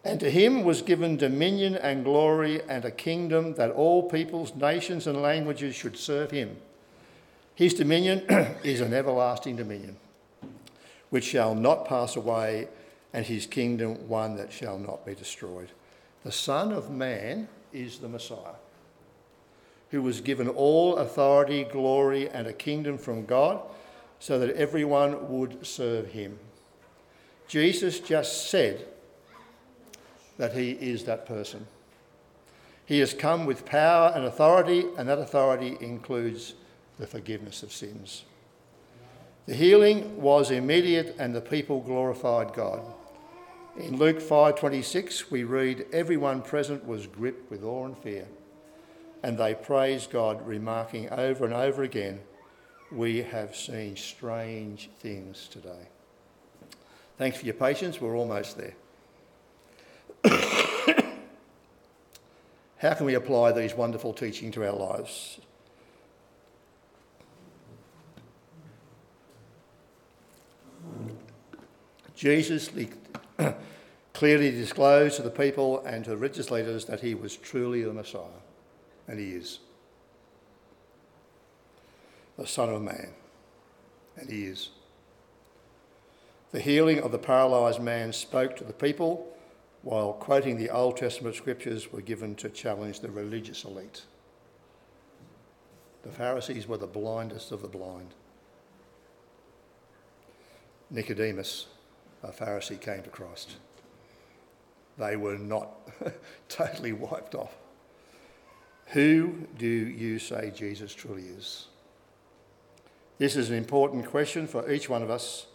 And 0.04 0.20
to 0.20 0.30
him 0.30 0.64
was 0.64 0.82
given 0.82 1.16
dominion 1.16 1.76
and 1.76 2.04
glory 2.04 2.60
and 2.68 2.84
a 2.84 2.90
kingdom 2.90 3.54
that 3.54 3.70
all 3.70 4.02
peoples, 4.02 4.54
nations, 4.54 5.06
and 5.06 5.22
languages 5.22 5.74
should 5.74 5.96
serve 5.96 6.30
him. 6.30 6.58
His 7.54 7.72
dominion 7.72 8.20
is 8.62 8.82
an 8.82 8.92
everlasting 8.92 9.56
dominion, 9.56 9.96
which 11.08 11.24
shall 11.24 11.54
not 11.54 11.88
pass 11.88 12.16
away, 12.16 12.68
and 13.14 13.24
his 13.24 13.46
kingdom 13.46 14.06
one 14.06 14.36
that 14.36 14.52
shall 14.52 14.78
not 14.78 15.06
be 15.06 15.14
destroyed. 15.14 15.70
The 16.22 16.32
Son 16.32 16.72
of 16.72 16.90
Man 16.90 17.48
is 17.72 17.98
the 17.98 18.08
Messiah, 18.08 18.56
who 19.90 20.02
was 20.02 20.20
given 20.20 20.48
all 20.48 20.96
authority, 20.96 21.64
glory, 21.64 22.28
and 22.28 22.46
a 22.46 22.52
kingdom 22.52 22.98
from 22.98 23.24
God, 23.24 23.62
so 24.18 24.38
that 24.38 24.54
everyone 24.56 25.30
would 25.30 25.66
serve 25.66 26.08
him. 26.08 26.38
Jesus 27.46 28.00
just 28.00 28.50
said 28.50 28.86
that 30.38 30.54
he 30.54 30.72
is 30.72 31.04
that 31.04 31.26
person. 31.26 31.66
He 32.86 32.98
has 32.98 33.14
come 33.14 33.46
with 33.46 33.64
power 33.64 34.12
and 34.14 34.24
authority, 34.24 34.84
and 34.98 35.08
that 35.08 35.18
authority 35.18 35.76
includes 35.80 36.54
the 36.98 37.06
forgiveness 37.06 37.62
of 37.62 37.72
sins. 37.72 38.24
The 39.46 39.54
healing 39.54 40.22
was 40.22 40.50
immediate 40.50 41.16
and 41.18 41.34
the 41.34 41.40
people 41.40 41.80
glorified 41.80 42.54
God. 42.54 42.82
In 43.76 43.98
Luke 43.98 44.20
5:26 44.20 45.30
we 45.30 45.44
read 45.44 45.86
everyone 45.92 46.40
present 46.40 46.86
was 46.86 47.06
gripped 47.06 47.50
with 47.50 47.62
awe 47.62 47.84
and 47.84 47.98
fear 47.98 48.26
and 49.22 49.36
they 49.36 49.54
praised 49.54 50.10
God 50.10 50.46
remarking 50.46 51.10
over 51.10 51.44
and 51.44 51.52
over 51.52 51.82
again 51.82 52.20
we 52.90 53.22
have 53.22 53.56
seen 53.56 53.96
strange 53.96 54.88
things 55.00 55.48
today. 55.48 55.88
Thanks 57.18 57.38
for 57.38 57.44
your 57.44 57.54
patience 57.54 58.00
we're 58.00 58.16
almost 58.16 58.56
there. 58.56 58.74
How 62.84 62.92
can 62.92 63.06
we 63.06 63.14
apply 63.14 63.52
these 63.52 63.74
wonderful 63.74 64.12
teachings 64.12 64.52
to 64.56 64.66
our 64.66 64.76
lives? 64.76 65.40
Jesus 72.14 72.68
clearly 74.12 74.50
disclosed 74.50 75.16
to 75.16 75.22
the 75.22 75.30
people 75.30 75.82
and 75.86 76.04
to 76.04 76.10
the 76.10 76.18
religious 76.18 76.50
leaders 76.50 76.84
that 76.84 77.00
he 77.00 77.14
was 77.14 77.38
truly 77.38 77.82
the 77.82 77.94
Messiah, 77.94 78.42
and 79.08 79.18
he 79.18 79.30
is. 79.30 79.60
The 82.36 82.46
Son 82.46 82.68
of 82.68 82.82
Man, 82.82 83.14
and 84.18 84.28
he 84.28 84.44
is. 84.44 84.68
The 86.52 86.60
healing 86.60 87.00
of 87.00 87.12
the 87.12 87.18
paralysed 87.18 87.80
man 87.80 88.12
spoke 88.12 88.56
to 88.56 88.64
the 88.64 88.74
people, 88.74 89.33
while 89.84 90.14
quoting 90.14 90.56
the 90.56 90.70
Old 90.70 90.96
Testament 90.96 91.36
scriptures 91.36 91.92
were 91.92 92.00
given 92.00 92.34
to 92.36 92.48
challenge 92.48 93.00
the 93.00 93.10
religious 93.10 93.64
elite. 93.64 94.02
The 96.02 96.10
Pharisees 96.10 96.66
were 96.66 96.78
the 96.78 96.86
blindest 96.86 97.52
of 97.52 97.60
the 97.62 97.68
blind. 97.68 98.14
Nicodemus 100.90 101.66
a 102.22 102.28
Pharisee 102.28 102.80
came 102.80 103.02
to 103.02 103.10
Christ. 103.10 103.56
They 104.96 105.16
were 105.16 105.36
not 105.36 105.70
totally 106.48 106.92
wiped 106.92 107.34
off. 107.34 107.54
Who 108.88 109.46
do 109.58 109.66
you 109.66 110.18
say 110.18 110.50
Jesus 110.54 110.94
truly 110.94 111.24
is? 111.24 111.66
This 113.18 113.36
is 113.36 113.50
an 113.50 113.56
important 113.56 114.06
question 114.06 114.46
for 114.46 114.70
each 114.70 114.88
one 114.88 115.02
of 115.02 115.10
us. 115.10 115.46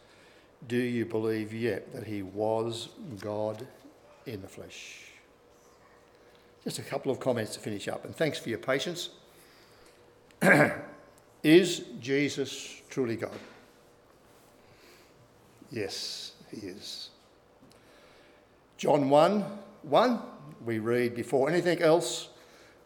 Do 0.67 0.77
you 0.77 1.05
believe 1.05 1.53
yet 1.53 1.93
that 1.93 2.05
he 2.05 2.21
was 2.21 2.89
God 3.19 3.65
in 4.25 4.41
the 4.41 4.47
flesh? 4.47 5.05
Just 6.63 6.79
a 6.79 6.83
couple 6.83 7.11
of 7.11 7.19
comments 7.19 7.53
to 7.53 7.59
finish 7.59 7.87
up, 7.87 8.05
and 8.05 8.15
thanks 8.15 8.37
for 8.37 8.49
your 8.49 8.59
patience. 8.59 9.09
is 11.43 11.83
Jesus 11.99 12.81
truly 12.89 13.15
God? 13.15 13.31
Yes 15.71 16.33
he 16.51 16.67
is. 16.67 17.09
John 18.77 19.09
1 19.09 19.45
1, 19.83 20.19
we 20.65 20.79
read, 20.79 21.15
Before 21.15 21.49
anything 21.49 21.81
else, 21.81 22.29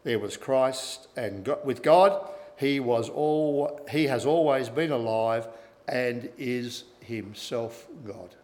there 0.04 0.18
was 0.18 0.36
Christ, 0.36 1.08
and 1.16 1.48
with 1.64 1.82
God, 1.82 2.30
he, 2.56 2.78
was 2.78 3.08
all, 3.08 3.80
he 3.90 4.04
has 4.04 4.24
always 4.24 4.68
been 4.68 4.92
alive 4.92 5.48
and 5.88 6.30
is 6.38 6.84
himself 7.00 7.86
God. 8.06 8.36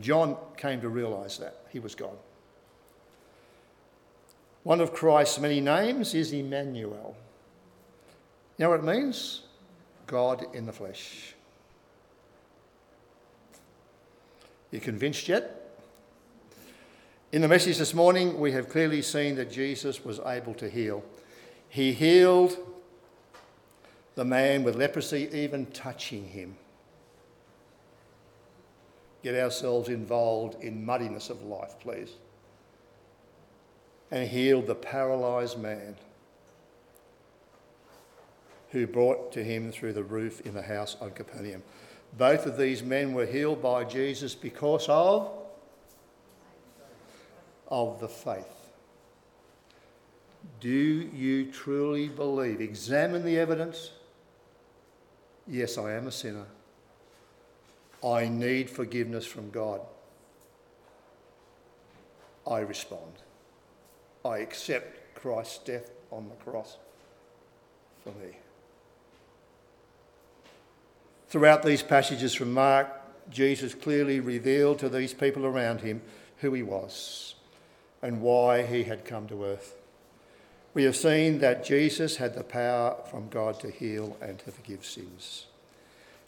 John 0.00 0.36
came 0.56 0.80
to 0.80 0.88
realise 0.88 1.38
that 1.38 1.60
he 1.70 1.78
was 1.78 1.94
God. 1.94 2.16
One 4.62 4.80
of 4.80 4.92
Christ's 4.92 5.38
many 5.38 5.60
names 5.60 6.12
is 6.14 6.32
Emmanuel, 6.32 7.16
You 8.58 8.64
know 8.64 8.70
what 8.70 8.80
it 8.80 8.84
means? 8.84 9.42
God 10.06 10.46
in 10.54 10.66
the 10.66 10.72
flesh. 10.72 11.34
You 14.70 14.80
convinced 14.80 15.28
yet? 15.28 15.78
In 17.32 17.42
the 17.42 17.48
message 17.48 17.78
this 17.78 17.94
morning, 17.94 18.40
we 18.40 18.52
have 18.52 18.68
clearly 18.68 19.02
seen 19.02 19.36
that 19.36 19.50
Jesus 19.50 20.04
was 20.04 20.20
able 20.26 20.54
to 20.54 20.68
heal. 20.68 21.04
He 21.68 21.92
healed 21.92 22.56
the 24.16 24.24
man 24.24 24.64
with 24.64 24.74
leprosy, 24.74 25.28
even 25.32 25.66
touching 25.66 26.28
him. 26.28 26.56
Get 29.26 29.34
ourselves 29.34 29.88
involved 29.88 30.62
in 30.62 30.86
muddiness 30.86 31.30
of 31.30 31.42
life, 31.42 31.74
please. 31.80 32.12
And 34.12 34.28
healed 34.28 34.68
the 34.68 34.76
paralysed 34.76 35.58
man 35.58 35.96
who 38.70 38.86
brought 38.86 39.32
to 39.32 39.42
him 39.42 39.72
through 39.72 39.94
the 39.94 40.04
roof 40.04 40.42
in 40.42 40.54
the 40.54 40.62
house 40.62 40.96
of 41.00 41.16
Capernaum. 41.16 41.64
Both 42.16 42.46
of 42.46 42.56
these 42.56 42.84
men 42.84 43.14
were 43.14 43.26
healed 43.26 43.60
by 43.60 43.82
Jesus 43.82 44.36
because 44.36 44.88
of 44.88 45.28
of 47.66 47.98
the 47.98 48.08
faith. 48.08 48.70
Do 50.60 50.68
you 50.70 51.50
truly 51.50 52.06
believe? 52.06 52.60
Examine 52.60 53.24
the 53.24 53.40
evidence. 53.40 53.90
Yes, 55.48 55.78
I 55.78 55.94
am 55.94 56.06
a 56.06 56.12
sinner. 56.12 56.46
I 58.06 58.28
need 58.28 58.70
forgiveness 58.70 59.26
from 59.26 59.50
God. 59.50 59.80
I 62.48 62.60
respond. 62.60 63.12
I 64.24 64.38
accept 64.38 65.16
Christ's 65.16 65.58
death 65.58 65.90
on 66.12 66.28
the 66.28 66.36
cross 66.36 66.76
for 68.04 68.10
me. 68.10 68.36
Throughout 71.28 71.64
these 71.64 71.82
passages 71.82 72.32
from 72.32 72.52
Mark, 72.52 72.86
Jesus 73.28 73.74
clearly 73.74 74.20
revealed 74.20 74.78
to 74.78 74.88
these 74.88 75.12
people 75.12 75.44
around 75.44 75.80
him 75.80 76.00
who 76.38 76.52
he 76.52 76.62
was 76.62 77.34
and 78.00 78.20
why 78.20 78.62
he 78.62 78.84
had 78.84 79.04
come 79.04 79.26
to 79.26 79.44
earth. 79.44 79.74
We 80.74 80.84
have 80.84 80.94
seen 80.94 81.40
that 81.40 81.64
Jesus 81.64 82.18
had 82.18 82.34
the 82.34 82.44
power 82.44 82.96
from 83.10 83.28
God 83.28 83.58
to 83.60 83.70
heal 83.70 84.16
and 84.20 84.38
to 84.40 84.52
forgive 84.52 84.84
sins. 84.84 85.46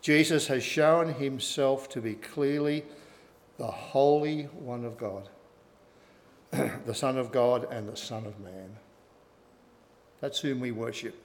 Jesus 0.00 0.46
has 0.46 0.62
shown 0.62 1.14
himself 1.14 1.88
to 1.90 2.00
be 2.00 2.14
clearly 2.14 2.84
the 3.58 3.66
Holy 3.66 4.44
One 4.44 4.84
of 4.84 4.96
God, 4.96 5.28
the 6.50 6.94
Son 6.94 7.18
of 7.18 7.32
God 7.32 7.66
and 7.70 7.88
the 7.88 7.96
Son 7.96 8.24
of 8.24 8.38
Man. 8.38 8.76
That's 10.20 10.40
whom 10.40 10.60
we 10.60 10.70
worship. 10.70 11.16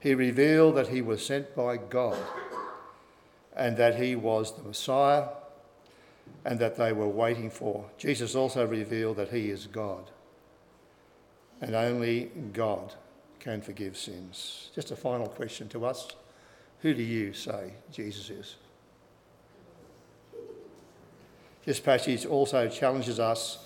He 0.00 0.14
revealed 0.14 0.76
that 0.76 0.88
he 0.88 1.02
was 1.02 1.24
sent 1.24 1.54
by 1.56 1.76
God 1.76 2.18
and 3.56 3.76
that 3.76 4.00
he 4.00 4.14
was 4.14 4.54
the 4.56 4.62
Messiah 4.62 5.28
and 6.44 6.58
that 6.58 6.76
they 6.76 6.92
were 6.92 7.08
waiting 7.08 7.50
for. 7.50 7.86
Jesus 7.96 8.34
also 8.34 8.66
revealed 8.66 9.16
that 9.16 9.30
he 9.30 9.50
is 9.50 9.66
God, 9.66 10.10
and 11.60 11.74
only 11.74 12.30
God 12.52 12.94
can 13.40 13.62
forgive 13.62 13.96
sins. 13.96 14.70
Just 14.74 14.90
a 14.90 14.96
final 14.96 15.28
question 15.28 15.68
to 15.70 15.86
us 15.86 16.08
Who 16.82 16.94
do 16.94 17.02
you 17.02 17.32
say 17.32 17.72
Jesus 17.90 18.30
is? 18.30 18.56
This 21.64 21.80
passage 21.80 22.26
also 22.26 22.68
challenges 22.68 23.18
us 23.18 23.58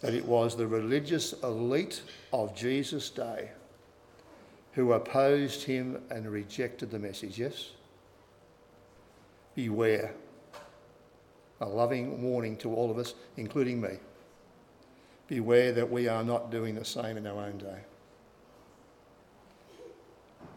that 0.00 0.14
it 0.14 0.24
was 0.24 0.56
the 0.56 0.66
religious 0.66 1.32
elite 1.42 2.02
of 2.32 2.54
Jesus' 2.54 3.10
day 3.10 3.50
who 4.72 4.92
opposed 4.92 5.62
him 5.62 6.02
and 6.10 6.30
rejected 6.30 6.90
the 6.90 6.98
message. 6.98 7.38
Yes? 7.38 7.70
Beware 9.54 10.14
a 11.60 11.66
loving 11.66 12.22
warning 12.22 12.56
to 12.58 12.74
all 12.74 12.90
of 12.90 12.98
us, 12.98 13.14
including 13.36 13.80
me. 13.80 13.98
Beware 15.28 15.72
that 15.72 15.90
we 15.90 16.08
are 16.08 16.24
not 16.24 16.50
doing 16.50 16.74
the 16.74 16.84
same 16.84 17.16
in 17.16 17.26
our 17.26 17.44
own 17.44 17.58
day. 17.58 17.78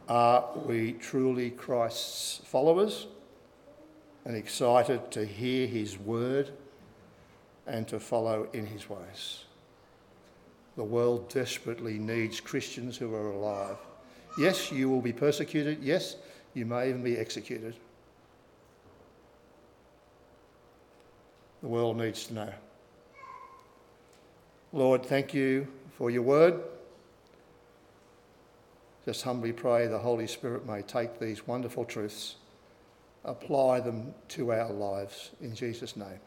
Are 0.07 0.49
we 0.65 0.93
truly 0.93 1.49
Christ's 1.49 2.41
followers 2.45 3.07
and 4.25 4.35
excited 4.35 5.11
to 5.11 5.25
hear 5.25 5.67
his 5.67 5.97
word 5.97 6.51
and 7.65 7.87
to 7.89 7.99
follow 7.99 8.47
in 8.53 8.65
his 8.65 8.89
ways? 8.89 9.43
The 10.75 10.83
world 10.83 11.29
desperately 11.29 11.99
needs 11.99 12.39
Christians 12.39 12.97
who 12.97 13.13
are 13.13 13.31
alive. 13.31 13.77
Yes, 14.39 14.71
you 14.71 14.89
will 14.89 15.01
be 15.01 15.13
persecuted. 15.13 15.83
Yes, 15.83 16.15
you 16.53 16.65
may 16.65 16.89
even 16.89 17.03
be 17.03 17.17
executed. 17.17 17.75
the 21.61 21.67
world 21.67 21.97
needs 21.97 22.27
to 22.27 22.33
know. 22.33 22.53
Lord, 24.71 25.05
thank 25.05 25.33
you 25.33 25.67
for 25.97 26.09
your 26.09 26.21
word. 26.21 26.61
Just 29.07 29.23
humbly 29.23 29.53
pray 29.53 29.87
the 29.87 29.97
Holy 29.97 30.27
Spirit 30.27 30.65
may 30.67 30.81
take 30.81 31.17
these 31.17 31.47
wonderful 31.47 31.85
truths, 31.85 32.35
apply 33.23 33.79
them 33.79 34.13
to 34.27 34.51
our 34.51 34.69
lives. 34.69 35.31
In 35.39 35.55
Jesus' 35.55 35.95
name. 35.95 36.19